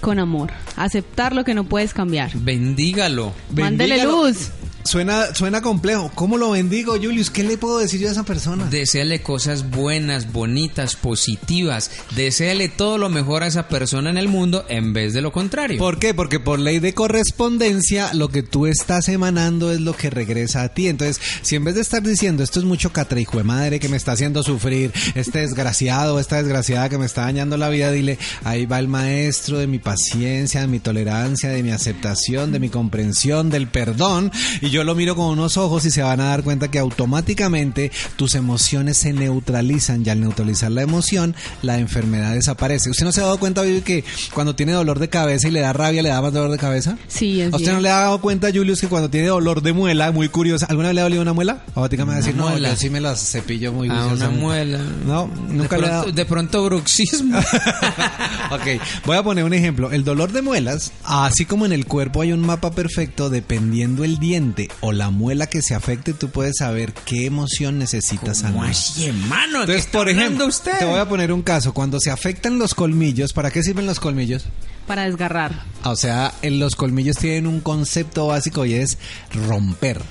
Con 0.00 0.18
amor. 0.18 0.50
Aceptar 0.76 1.34
lo 1.34 1.44
que 1.44 1.54
no 1.54 1.64
puedes 1.64 1.94
cambiar. 1.94 2.30
Bendígalo. 2.34 3.32
Mándele 3.50 3.96
Bendígalo. 3.96 4.26
luz. 4.26 4.50
Suena, 4.84 5.34
suena 5.34 5.62
complejo. 5.62 6.12
¿Cómo 6.14 6.36
lo 6.36 6.50
bendigo, 6.50 6.92
Julius? 6.94 7.30
¿Qué 7.30 7.42
le 7.42 7.56
puedo 7.56 7.78
decir 7.78 8.00
yo 8.00 8.08
a 8.08 8.12
esa 8.12 8.22
persona? 8.22 8.66
Deseale 8.66 9.22
cosas 9.22 9.70
buenas, 9.70 10.30
bonitas, 10.30 10.94
positivas. 10.94 11.90
Deseale 12.14 12.68
todo 12.68 12.98
lo 12.98 13.08
mejor 13.08 13.42
a 13.42 13.46
esa 13.46 13.66
persona 13.68 14.10
en 14.10 14.18
el 14.18 14.28
mundo 14.28 14.66
en 14.68 14.92
vez 14.92 15.14
de 15.14 15.22
lo 15.22 15.32
contrario. 15.32 15.78
¿Por 15.78 15.98
qué? 15.98 16.12
Porque 16.12 16.38
por 16.38 16.58
ley 16.58 16.80
de 16.80 16.92
correspondencia, 16.92 18.12
lo 18.12 18.28
que 18.28 18.42
tú 18.42 18.66
estás 18.66 19.08
emanando 19.08 19.72
es 19.72 19.80
lo 19.80 19.96
que 19.96 20.10
regresa 20.10 20.62
a 20.62 20.68
ti. 20.74 20.88
Entonces, 20.88 21.18
si 21.40 21.56
en 21.56 21.64
vez 21.64 21.76
de 21.76 21.80
estar 21.80 22.02
diciendo 22.02 22.42
esto 22.42 22.58
es 22.58 22.66
mucho 22.66 22.92
hijo 23.18 23.38
de 23.38 23.44
madre 23.44 23.80
que 23.80 23.88
me 23.88 23.96
está 23.96 24.12
haciendo 24.12 24.42
sufrir, 24.42 24.92
este 25.14 25.40
desgraciado, 25.40 26.20
esta 26.20 26.36
desgraciada 26.36 26.88
que 26.88 26.98
me 26.98 27.06
está 27.06 27.22
dañando 27.22 27.56
la 27.56 27.68
vida, 27.68 27.90
dile, 27.90 28.18
ahí 28.42 28.66
va 28.66 28.78
el 28.78 28.88
maestro 28.88 29.58
de 29.58 29.66
mi 29.66 29.78
paciencia, 29.78 30.60
de 30.60 30.66
mi 30.66 30.78
tolerancia, 30.78 31.48
de 31.48 31.62
mi 31.62 31.70
aceptación, 31.70 32.52
de 32.52 32.58
mi 32.58 32.68
comprensión, 32.68 33.48
del 33.48 33.68
perdón. 33.68 34.30
Y 34.60 34.73
yo 34.74 34.82
lo 34.82 34.96
miro 34.96 35.14
con 35.14 35.26
unos 35.26 35.56
ojos 35.56 35.84
y 35.84 35.92
se 35.92 36.02
van 36.02 36.18
a 36.20 36.30
dar 36.30 36.42
cuenta 36.42 36.68
que 36.68 36.80
automáticamente 36.80 37.92
tus 38.16 38.34
emociones 38.34 38.96
se 38.96 39.12
neutralizan 39.12 40.02
y 40.04 40.10
al 40.10 40.20
neutralizar 40.20 40.72
la 40.72 40.82
emoción, 40.82 41.36
la 41.62 41.78
enfermedad 41.78 42.34
desaparece. 42.34 42.90
¿Usted 42.90 43.04
no 43.04 43.12
se 43.12 43.20
ha 43.20 43.24
dado 43.26 43.38
cuenta, 43.38 43.62
Vivi, 43.62 43.82
que 43.82 44.02
cuando 44.32 44.56
tiene 44.56 44.72
dolor 44.72 44.98
de 44.98 45.08
cabeza 45.08 45.46
y 45.46 45.52
le 45.52 45.60
da 45.60 45.72
rabia, 45.72 46.02
le 46.02 46.08
da 46.08 46.20
más 46.20 46.32
dolor 46.32 46.50
de 46.50 46.58
cabeza? 46.58 46.98
Sí, 47.06 47.40
es 47.40 47.52
¿A 47.52 47.56
usted 47.56 47.66
bien. 47.68 47.74
no 47.76 47.80
le 47.82 47.88
ha 47.88 48.00
dado 48.00 48.20
cuenta, 48.20 48.48
Julius, 48.52 48.80
que 48.80 48.88
cuando 48.88 49.08
tiene 49.08 49.28
dolor 49.28 49.62
de 49.62 49.72
muela, 49.72 50.10
muy 50.10 50.28
curiosa, 50.28 50.66
¿alguna 50.66 50.88
vez 50.88 50.96
le 50.96 51.00
ha 51.02 51.04
dolido 51.04 51.22
una 51.22 51.32
muela? 51.32 51.62
Me 51.76 51.80
va 51.80 52.12
a 52.14 52.16
decir, 52.16 52.34
no, 52.34 52.48
muela. 52.48 52.70
yo 52.70 52.76
sí 52.76 52.90
me 52.90 53.00
las 53.00 53.20
cepillo 53.30 53.72
muy 53.72 53.88
A 53.88 53.92
una 53.92 54.02
juiciosamente. 54.02 54.40
muela. 54.42 54.80
No, 55.06 55.30
nunca 55.50 55.76
de 55.76 55.82
le 55.82 55.86
ha 55.86 55.90
dado. 55.90 56.10
de 56.10 56.24
pronto 56.24 56.64
bruxismo. 56.64 57.38
ok, 58.50 58.82
voy 59.06 59.16
a 59.16 59.22
poner 59.22 59.44
un 59.44 59.54
ejemplo. 59.54 59.92
El 59.92 60.02
dolor 60.02 60.32
de 60.32 60.42
muelas, 60.42 60.90
así 61.04 61.44
como 61.44 61.64
en 61.64 61.72
el 61.72 61.86
cuerpo 61.86 62.22
hay 62.22 62.32
un 62.32 62.40
mapa 62.40 62.72
perfecto, 62.72 63.30
dependiendo 63.30 64.02
el 64.02 64.18
diente 64.18 64.63
o 64.80 64.92
la 64.92 65.10
muela 65.10 65.46
que 65.46 65.62
se 65.62 65.74
afecte, 65.74 66.12
tú 66.12 66.28
puedes 66.30 66.56
saber 66.58 66.92
qué 67.04 67.26
emoción 67.26 67.78
necesitas 67.78 68.42
¿Cómo 68.42 68.54
sanar. 68.54 68.70
así, 68.70 69.06
hermano? 69.06 69.44
¿Qué 69.66 69.72
Entonces, 69.76 69.84
está 69.86 69.98
por 69.98 70.08
ejemplo, 70.08 70.46
usted? 70.46 70.78
te 70.78 70.84
voy 70.84 70.98
a 70.98 71.08
poner 71.08 71.32
un 71.32 71.42
caso. 71.42 71.72
Cuando 71.74 71.98
se 72.00 72.10
afectan 72.10 72.58
los 72.58 72.74
colmillos, 72.74 73.32
¿para 73.32 73.50
qué 73.50 73.62
sirven 73.62 73.86
los 73.86 74.00
colmillos? 74.00 74.44
Para 74.86 75.04
desgarrar. 75.04 75.62
Ah, 75.82 75.90
O 75.90 75.96
sea, 75.96 76.34
en 76.42 76.58
los 76.58 76.76
colmillos 76.76 77.16
tienen 77.16 77.46
un 77.46 77.60
concepto 77.60 78.26
básico 78.26 78.66
y 78.66 78.74
es 78.74 78.98
romper. 79.46 80.02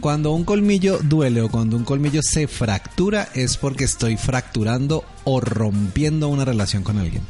Cuando 0.00 0.32
un 0.32 0.44
colmillo 0.44 0.98
duele 1.02 1.40
o 1.42 1.48
cuando 1.50 1.76
un 1.76 1.84
colmillo 1.84 2.22
se 2.22 2.46
fractura 2.48 3.28
es 3.34 3.56
porque 3.56 3.84
estoy 3.84 4.16
fracturando 4.16 5.04
o 5.24 5.40
rompiendo 5.40 6.28
una 6.28 6.44
relación 6.44 6.82
con 6.82 6.98
alguien. 6.98 7.22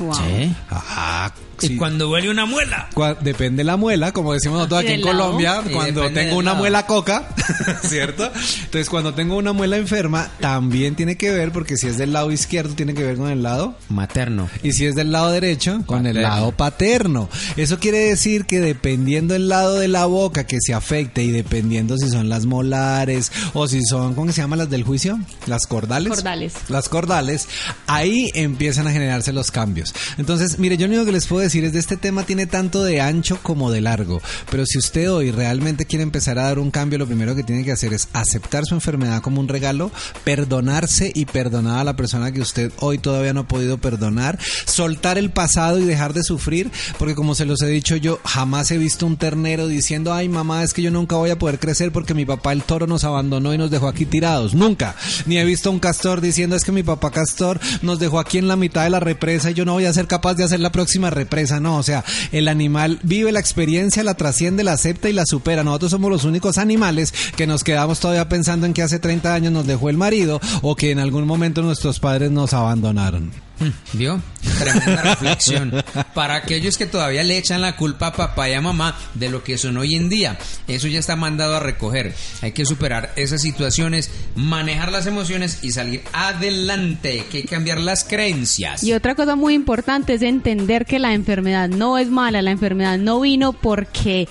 Wow. 0.00 0.14
Sí. 0.14 0.52
Ah, 0.70 1.32
Y 1.62 1.76
cuando 1.76 2.06
duele 2.06 2.30
una 2.30 2.46
muela. 2.46 2.88
Depende 3.20 3.64
la 3.64 3.76
muela, 3.76 4.12
como 4.12 4.32
decimos 4.32 4.56
nosotros 4.58 4.80
aquí 4.80 4.92
en 4.92 5.02
lado. 5.02 5.18
Colombia, 5.18 5.62
Sí, 5.66 5.72
cuando 5.74 6.10
tengo 6.10 6.36
una 6.36 6.50
lado. 6.52 6.56
muela 6.58 6.86
coca, 6.86 7.28
¿cierto? 7.82 8.24
Entonces, 8.64 8.88
cuando 8.88 9.12
tengo 9.12 9.36
una 9.36 9.52
muela 9.52 9.76
enferma, 9.76 10.30
también 10.40 10.94
tiene 10.96 11.16
que 11.16 11.30
ver, 11.30 11.52
porque 11.52 11.76
si 11.76 11.86
es 11.86 11.98
del 11.98 12.14
lado 12.14 12.32
izquierdo, 12.32 12.74
tiene 12.74 12.94
que 12.94 13.02
ver 13.04 13.16
con 13.16 13.28
el 13.30 13.42
lado 13.42 13.74
Materno. 13.90 14.48
y 14.62 14.72
si 14.72 14.86
es 14.86 14.94
del 14.94 15.12
lado 15.12 15.30
derecho, 15.32 15.82
con 15.84 16.06
el 16.06 16.22
lado 16.22 16.52
paterno. 16.52 17.28
Eso 17.58 17.78
quiere 17.78 17.98
decir 17.98 18.46
que 18.46 18.60
dependiendo 18.60 19.34
el 19.34 19.48
lado 19.50 19.74
de 19.78 19.88
la 19.88 20.06
boca 20.06 20.44
que 20.46 20.56
se 20.60 20.72
afecte 20.72 21.22
y 21.22 21.30
dependiendo 21.30 21.98
si 21.98 22.08
son 22.08 22.30
las 22.30 22.46
molares 22.46 23.30
o 23.52 23.68
si 23.68 23.82
son, 23.84 24.14
¿cómo 24.14 24.32
se 24.32 24.40
llaman 24.40 24.60
las 24.60 24.70
del 24.70 24.82
juicio? 24.84 25.18
Las 25.46 25.66
cordales. 25.66 26.08
Cordales. 26.14 26.54
Las 26.68 26.88
cordales, 26.88 27.48
ahí 27.86 28.30
empiezan 28.34 28.86
a 28.86 28.92
generarse 28.92 29.32
los 29.34 29.50
cambios. 29.50 29.89
Entonces, 30.18 30.58
mire, 30.58 30.76
yo 30.76 30.86
lo 30.86 30.94
único 30.94 31.06
que 31.06 31.12
les 31.12 31.26
puedo 31.26 31.42
decir 31.42 31.64
es 31.64 31.72
de 31.72 31.78
este 31.78 31.96
tema 31.96 32.24
tiene 32.24 32.46
tanto 32.46 32.82
de 32.84 33.00
ancho 33.00 33.38
como 33.42 33.70
de 33.70 33.80
largo. 33.80 34.20
Pero 34.50 34.66
si 34.66 34.78
usted 34.78 35.10
hoy 35.10 35.30
realmente 35.30 35.86
quiere 35.86 36.02
empezar 36.02 36.38
a 36.38 36.44
dar 36.44 36.58
un 36.58 36.70
cambio, 36.70 36.98
lo 36.98 37.06
primero 37.06 37.34
que 37.34 37.42
tiene 37.42 37.64
que 37.64 37.72
hacer 37.72 37.92
es 37.92 38.08
aceptar 38.12 38.64
su 38.66 38.74
enfermedad 38.74 39.22
como 39.22 39.40
un 39.40 39.48
regalo, 39.48 39.90
perdonarse 40.24 41.10
y 41.14 41.26
perdonar 41.26 41.80
a 41.80 41.84
la 41.84 41.96
persona 41.96 42.32
que 42.32 42.40
usted 42.40 42.72
hoy 42.78 42.98
todavía 42.98 43.32
no 43.32 43.40
ha 43.40 43.48
podido 43.48 43.78
perdonar, 43.78 44.38
soltar 44.66 45.18
el 45.18 45.30
pasado 45.30 45.78
y 45.78 45.84
dejar 45.84 46.12
de 46.12 46.22
sufrir, 46.22 46.70
porque 46.98 47.14
como 47.14 47.34
se 47.34 47.46
los 47.46 47.60
he 47.62 47.68
dicho 47.68 47.96
yo, 47.96 48.20
jamás 48.24 48.70
he 48.70 48.78
visto 48.78 49.06
un 49.06 49.16
ternero 49.16 49.66
diciendo, 49.66 50.12
ay 50.12 50.28
mamá, 50.28 50.62
es 50.62 50.74
que 50.74 50.82
yo 50.82 50.90
nunca 50.90 51.16
voy 51.16 51.30
a 51.30 51.38
poder 51.38 51.58
crecer 51.58 51.92
porque 51.92 52.14
mi 52.14 52.24
papá 52.24 52.52
el 52.52 52.62
toro 52.62 52.86
nos 52.86 53.04
abandonó 53.04 53.54
y 53.54 53.58
nos 53.58 53.70
dejó 53.70 53.88
aquí 53.88 54.06
tirados. 54.06 54.54
Nunca. 54.54 54.94
Ni 55.26 55.38
he 55.38 55.44
visto 55.44 55.70
un 55.70 55.78
castor 55.78 56.20
diciendo, 56.20 56.56
es 56.56 56.64
que 56.64 56.72
mi 56.72 56.82
papá 56.82 57.10
castor 57.10 57.60
nos 57.82 57.98
dejó 57.98 58.18
aquí 58.18 58.38
en 58.38 58.48
la 58.48 58.56
mitad 58.56 58.84
de 58.84 58.90
la 58.90 59.00
represa 59.00 59.50
y 59.50 59.54
yo 59.54 59.64
no 59.64 59.69
voy 59.74 59.86
a 59.86 59.92
ser 59.92 60.06
capaz 60.06 60.34
de 60.34 60.44
hacer 60.44 60.60
la 60.60 60.72
próxima 60.72 61.10
represa. 61.10 61.60
No, 61.60 61.76
o 61.76 61.82
sea, 61.82 62.04
el 62.32 62.48
animal 62.48 62.98
vive 63.02 63.32
la 63.32 63.40
experiencia, 63.40 64.04
la 64.04 64.14
trasciende, 64.14 64.64
la 64.64 64.72
acepta 64.72 65.08
y 65.08 65.12
la 65.12 65.26
supera. 65.26 65.64
Nosotros 65.64 65.90
somos 65.90 66.10
los 66.10 66.24
únicos 66.24 66.58
animales 66.58 67.12
que 67.36 67.46
nos 67.46 67.64
quedamos 67.64 68.00
todavía 68.00 68.28
pensando 68.28 68.66
en 68.66 68.72
que 68.72 68.82
hace 68.82 68.98
30 68.98 69.34
años 69.34 69.52
nos 69.52 69.66
dejó 69.66 69.90
el 69.90 69.96
marido 69.96 70.40
o 70.62 70.76
que 70.76 70.90
en 70.90 70.98
algún 70.98 71.26
momento 71.26 71.62
nuestros 71.62 72.00
padres 72.00 72.30
nos 72.30 72.52
abandonaron. 72.52 73.49
¿Vio? 73.92 74.20
Tremenda 74.58 75.02
reflexión. 75.02 75.72
Para 76.14 76.36
aquellos 76.36 76.78
que 76.78 76.86
todavía 76.86 77.22
le 77.22 77.38
echan 77.38 77.60
la 77.60 77.76
culpa 77.76 78.08
a 78.08 78.12
papá 78.12 78.48
y 78.48 78.54
a 78.54 78.60
mamá 78.60 78.96
de 79.14 79.28
lo 79.28 79.44
que 79.44 79.58
son 79.58 79.76
hoy 79.76 79.94
en 79.94 80.08
día, 80.08 80.38
eso 80.68 80.88
ya 80.88 80.98
está 80.98 81.16
mandado 81.16 81.56
a 81.56 81.60
recoger. 81.60 82.14
Hay 82.42 82.52
que 82.52 82.64
superar 82.64 83.12
esas 83.16 83.42
situaciones, 83.42 84.10
manejar 84.34 84.92
las 84.92 85.06
emociones 85.06 85.58
y 85.62 85.72
salir 85.72 86.02
adelante. 86.12 87.10
Hay 87.10 87.20
que 87.20 87.44
cambiar 87.44 87.80
las 87.80 88.04
creencias. 88.04 88.82
Y 88.82 88.92
otra 88.92 89.14
cosa 89.14 89.36
muy 89.36 89.54
importante 89.54 90.14
es 90.14 90.22
entender 90.22 90.86
que 90.86 90.98
la 90.98 91.14
enfermedad 91.14 91.68
no 91.68 91.98
es 91.98 92.08
mala, 92.08 92.42
la 92.42 92.50
enfermedad 92.50 92.98
no 92.98 93.20
vino 93.20 93.52
porque 93.52 94.28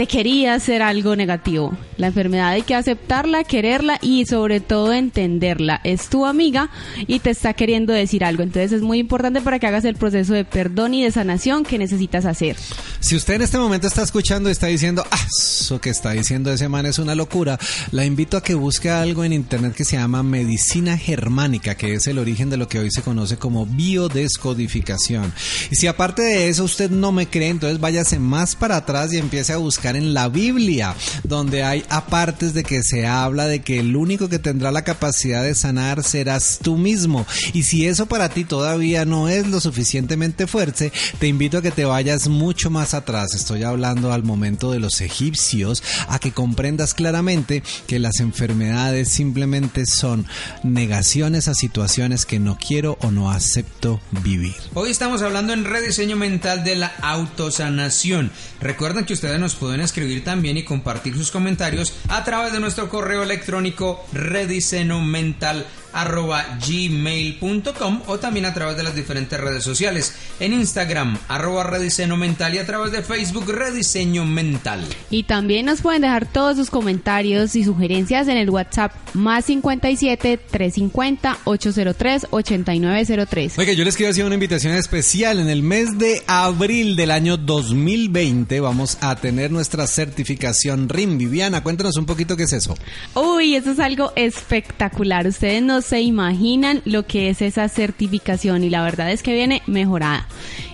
te 0.00 0.06
quería 0.06 0.54
hacer 0.54 0.80
algo 0.80 1.14
negativo. 1.14 1.76
La 1.98 2.06
enfermedad 2.06 2.48
hay 2.48 2.62
que 2.62 2.74
aceptarla, 2.74 3.44
quererla 3.44 3.98
y 4.00 4.24
sobre 4.24 4.60
todo 4.60 4.94
entenderla. 4.94 5.78
Es 5.84 6.08
tu 6.08 6.24
amiga 6.24 6.70
y 7.06 7.18
te 7.18 7.28
está 7.28 7.52
queriendo 7.52 7.92
decir 7.92 8.24
algo. 8.24 8.42
Entonces 8.42 8.72
es 8.72 8.80
muy 8.80 8.98
importante 8.98 9.42
para 9.42 9.58
que 9.58 9.66
hagas 9.66 9.84
el 9.84 9.96
proceso 9.96 10.32
de 10.32 10.46
perdón 10.46 10.94
y 10.94 11.04
de 11.04 11.10
sanación 11.10 11.64
que 11.64 11.76
necesitas 11.76 12.24
hacer. 12.24 12.56
Si 13.00 13.14
usted 13.14 13.34
en 13.34 13.42
este 13.42 13.58
momento 13.58 13.88
está 13.88 14.02
escuchando 14.02 14.48
y 14.48 14.52
está 14.52 14.68
diciendo, 14.68 15.04
ah, 15.10 15.26
eso 15.38 15.82
que 15.82 15.90
está 15.90 16.12
diciendo 16.12 16.50
ese 16.50 16.70
man 16.70 16.86
es 16.86 16.98
una 16.98 17.14
locura, 17.14 17.58
la 17.90 18.06
invito 18.06 18.38
a 18.38 18.42
que 18.42 18.54
busque 18.54 18.88
algo 18.88 19.22
en 19.22 19.34
internet 19.34 19.74
que 19.74 19.84
se 19.84 19.98
llama 19.98 20.22
medicina 20.22 20.96
germánica, 20.96 21.74
que 21.74 21.92
es 21.92 22.06
el 22.06 22.18
origen 22.18 22.48
de 22.48 22.56
lo 22.56 22.68
que 22.68 22.78
hoy 22.78 22.90
se 22.90 23.02
conoce 23.02 23.36
como 23.36 23.66
biodescodificación. 23.66 25.30
Y 25.70 25.76
si 25.76 25.88
aparte 25.88 26.22
de 26.22 26.48
eso 26.48 26.64
usted 26.64 26.90
no 26.90 27.12
me 27.12 27.26
cree, 27.26 27.50
entonces 27.50 27.78
váyase 27.78 28.18
más 28.18 28.56
para 28.56 28.76
atrás 28.76 29.12
y 29.12 29.18
empiece 29.18 29.52
a 29.52 29.58
buscar 29.58 29.89
en 29.96 30.14
la 30.14 30.28
Biblia, 30.28 30.94
donde 31.24 31.62
hay 31.62 31.84
apartes 31.88 32.54
de 32.54 32.62
que 32.62 32.82
se 32.82 33.06
habla 33.06 33.46
de 33.46 33.60
que 33.60 33.80
el 33.80 33.96
único 33.96 34.28
que 34.28 34.38
tendrá 34.38 34.70
la 34.70 34.84
capacidad 34.84 35.42
de 35.42 35.54
sanar 35.54 36.02
serás 36.02 36.58
tú 36.62 36.76
mismo. 36.76 37.26
Y 37.52 37.64
si 37.64 37.86
eso 37.86 38.06
para 38.06 38.28
ti 38.28 38.44
todavía 38.44 39.04
no 39.04 39.28
es 39.28 39.46
lo 39.46 39.60
suficientemente 39.60 40.46
fuerte, 40.46 40.92
te 41.18 41.28
invito 41.28 41.58
a 41.58 41.62
que 41.62 41.70
te 41.70 41.84
vayas 41.84 42.28
mucho 42.28 42.70
más 42.70 42.94
atrás. 42.94 43.34
Estoy 43.34 43.62
hablando 43.62 44.12
al 44.12 44.22
momento 44.22 44.70
de 44.72 44.78
los 44.78 45.00
egipcios, 45.00 45.82
a 46.08 46.18
que 46.18 46.32
comprendas 46.32 46.94
claramente 46.94 47.62
que 47.86 47.98
las 47.98 48.20
enfermedades 48.20 49.08
simplemente 49.08 49.86
son 49.86 50.26
negaciones 50.62 51.48
a 51.48 51.54
situaciones 51.54 52.26
que 52.26 52.38
no 52.38 52.58
quiero 52.58 52.98
o 53.00 53.10
no 53.10 53.30
acepto 53.30 54.00
vivir. 54.22 54.54
Hoy 54.74 54.90
estamos 54.90 55.22
hablando 55.22 55.52
en 55.52 55.64
rediseño 55.64 56.16
mental 56.16 56.64
de 56.64 56.76
la 56.76 56.92
autosanación. 57.02 58.30
Recuerden 58.60 59.04
que 59.04 59.12
ustedes 59.12 59.40
nos 59.40 59.54
pueden 59.54 59.79
escribir 59.82 60.24
también 60.24 60.56
y 60.56 60.64
compartir 60.64 61.14
sus 61.14 61.30
comentarios 61.30 61.92
a 62.08 62.24
través 62.24 62.52
de 62.52 62.60
nuestro 62.60 62.88
correo 62.88 63.22
electrónico 63.22 64.04
rediseñomental 64.12 65.66
arroba 65.92 66.58
gmail.com 66.66 68.02
o 68.06 68.18
también 68.18 68.46
a 68.46 68.54
través 68.54 68.76
de 68.76 68.82
las 68.82 68.94
diferentes 68.94 69.38
redes 69.38 69.64
sociales 69.64 70.14
en 70.38 70.52
Instagram 70.52 71.18
arroba 71.28 71.64
rediseño 71.64 72.16
mental 72.16 72.54
y 72.54 72.58
a 72.58 72.66
través 72.66 72.92
de 72.92 73.02
Facebook 73.02 73.50
rediseño 73.50 74.24
mental 74.24 74.86
Y 75.10 75.24
también 75.24 75.66
nos 75.66 75.80
pueden 75.82 76.02
dejar 76.02 76.26
todos 76.26 76.56
sus 76.56 76.70
comentarios 76.70 77.56
y 77.56 77.64
sugerencias 77.64 78.28
en 78.28 78.36
el 78.36 78.50
WhatsApp 78.50 78.92
más 79.14 79.44
57 79.46 80.38
350 80.38 81.38
803 81.44 82.26
8903. 82.30 83.58
Oiga, 83.58 83.72
yo 83.72 83.84
les 83.84 83.96
quiero 83.96 84.10
hacer 84.10 84.24
una 84.24 84.34
invitación 84.34 84.74
especial. 84.74 85.40
En 85.40 85.48
el 85.48 85.62
mes 85.62 85.98
de 85.98 86.22
abril 86.26 86.96
del 86.96 87.10
año 87.10 87.36
2020 87.36 88.60
vamos 88.60 88.98
a 89.00 89.16
tener 89.16 89.50
nuestra 89.50 89.86
certificación 89.86 90.88
RIM. 90.88 91.18
Viviana, 91.18 91.62
cuéntanos 91.62 91.96
un 91.96 92.06
poquito 92.06 92.36
qué 92.36 92.44
es 92.44 92.52
eso. 92.52 92.76
Uy, 93.14 93.56
eso 93.56 93.72
es 93.72 93.78
algo 93.78 94.12
espectacular. 94.16 95.26
Ustedes 95.26 95.62
se 95.80 96.00
imaginan 96.00 96.82
lo 96.84 97.06
que 97.06 97.30
es 97.30 97.42
esa 97.42 97.68
certificación 97.68 98.64
y 98.64 98.70
la 98.70 98.82
verdad 98.82 99.10
es 99.10 99.22
que 99.22 99.34
viene 99.34 99.62
mejorada. 99.66 100.26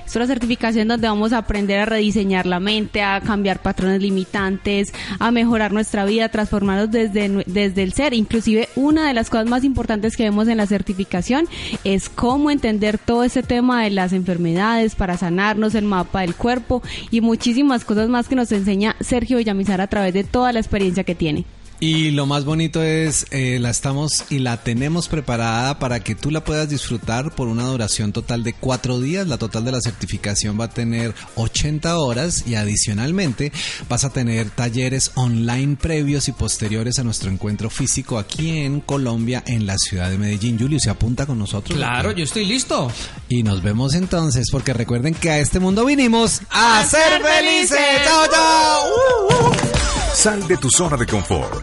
Es 0.07 0.14
una 0.14 0.29
certificación 0.29 0.87
donde 0.87 1.09
vamos 1.09 1.33
a 1.33 1.38
aprender 1.38 1.81
a 1.81 1.85
rediseñar 1.85 2.47
la 2.47 2.61
mente, 2.61 3.03
a 3.03 3.21
cambiar 3.21 3.61
patrones 3.61 4.01
limitantes, 4.01 4.95
a 5.19 5.33
mejorar 5.33 5.73
nuestra 5.73 6.05
vida, 6.05 6.27
a 6.27 6.29
transformarnos 6.29 6.92
desde, 6.92 7.45
desde 7.47 7.83
el 7.83 7.92
ser. 7.92 8.14
Inclusive 8.14 8.69
una 8.77 9.09
de 9.09 9.14
las 9.14 9.31
cosas 9.31 9.47
más 9.47 9.64
importantes 9.64 10.16
que 10.16 10.23
vemos 10.23 10.47
en 10.47 10.59
la 10.59 10.66
certificación 10.66 11.49
es 11.83 12.09
cómo 12.09 12.53
entender 12.53 12.99
todo 12.99 13.25
ese 13.25 13.42
tema 13.42 13.83
de 13.83 13.90
las 13.90 14.12
enfermedades 14.12 14.95
para 14.95 15.16
sanarnos, 15.16 15.75
el 15.75 15.85
mapa 15.85 16.21
del 16.21 16.37
cuerpo 16.37 16.83
y 17.11 17.21
muchísimas 17.21 17.85
cosas 17.85 18.09
más 18.09 18.29
que 18.29 18.37
nos 18.37 18.53
enseña 18.53 18.95
Sergio 19.01 19.38
Villamizar 19.38 19.81
a 19.81 19.88
través 19.88 20.14
de 20.14 20.23
toda 20.23 20.53
la 20.53 20.61
experiencia 20.61 21.03
que 21.03 21.16
tiene. 21.16 21.45
Y 21.79 22.11
lo 22.12 22.25
más 22.25 22.45
bonito 22.45 22.83
es, 22.83 23.27
eh, 23.31 23.59
la 23.61 23.69
estamos 23.69 24.25
y 24.31 24.39
la 24.39 24.57
tenemos 24.62 25.09
preparada 25.09 25.79
para 25.79 26.01
que 26.01 26.15
tú 26.15 26.31
la 26.31 26.43
puedas 26.43 26.69
disfrutar 26.71 27.35
por 27.35 27.49
una 27.49 27.65
duración 27.65 28.12
total 28.12 28.43
de 28.45 28.55
cuatro 28.55 28.99
días. 28.99 29.27
La 29.27 29.37
total 29.37 29.65
de 29.65 29.73
la 29.73 29.81
certificación 29.81 30.59
va 30.59 30.65
a 30.65 30.71
tener 30.71 31.15
80 31.35 31.99
horas 31.99 32.45
y 32.47 32.55
adicionalmente 32.55 33.53
vas 33.91 34.05
a 34.05 34.11
tener 34.11 34.49
talleres 34.51 35.12
online 35.17 35.77
previos 35.77 36.29
y 36.29 36.33
posteriores 36.33 36.99
a 36.99 37.05
nuestro 37.05 37.31
encuentro 37.31 37.69
físico 37.69 38.19
aquí 38.19 38.59
en 38.59 38.81
Colombia, 38.81 39.43
en 39.47 39.67
la 39.67 39.77
ciudad 39.77 40.11
de 40.11 40.17
Medellín. 40.17 40.59
Julio, 40.59 40.81
¿se 40.81 40.89
apunta 40.89 41.27
con 41.27 41.39
nosotros? 41.39 41.77
claro 41.77 42.12
yo 42.12 42.25
estoy 42.25 42.45
listo 42.45 42.91
Y 43.29 43.43
nos 43.43 43.62
vemos 43.62 43.95
entonces, 43.95 44.49
porque 44.51 44.73
recuerden 44.73 45.15
que 45.15 45.31
a 45.31 45.39
este 45.39 45.61
mundo 45.61 45.85
vinimos 45.85 46.41
a, 46.51 46.85
ser 46.85 47.23
felices. 47.23 47.79
¡Chao, 48.05 48.25
chao! 48.31 48.85
¡Uh, 48.89 49.35
uh! 49.35 49.87
Sal 50.17 50.49
de 50.49 50.57
tu 50.57 50.71
zona 50.71 50.97
de 50.97 51.07
confort, 51.07 51.62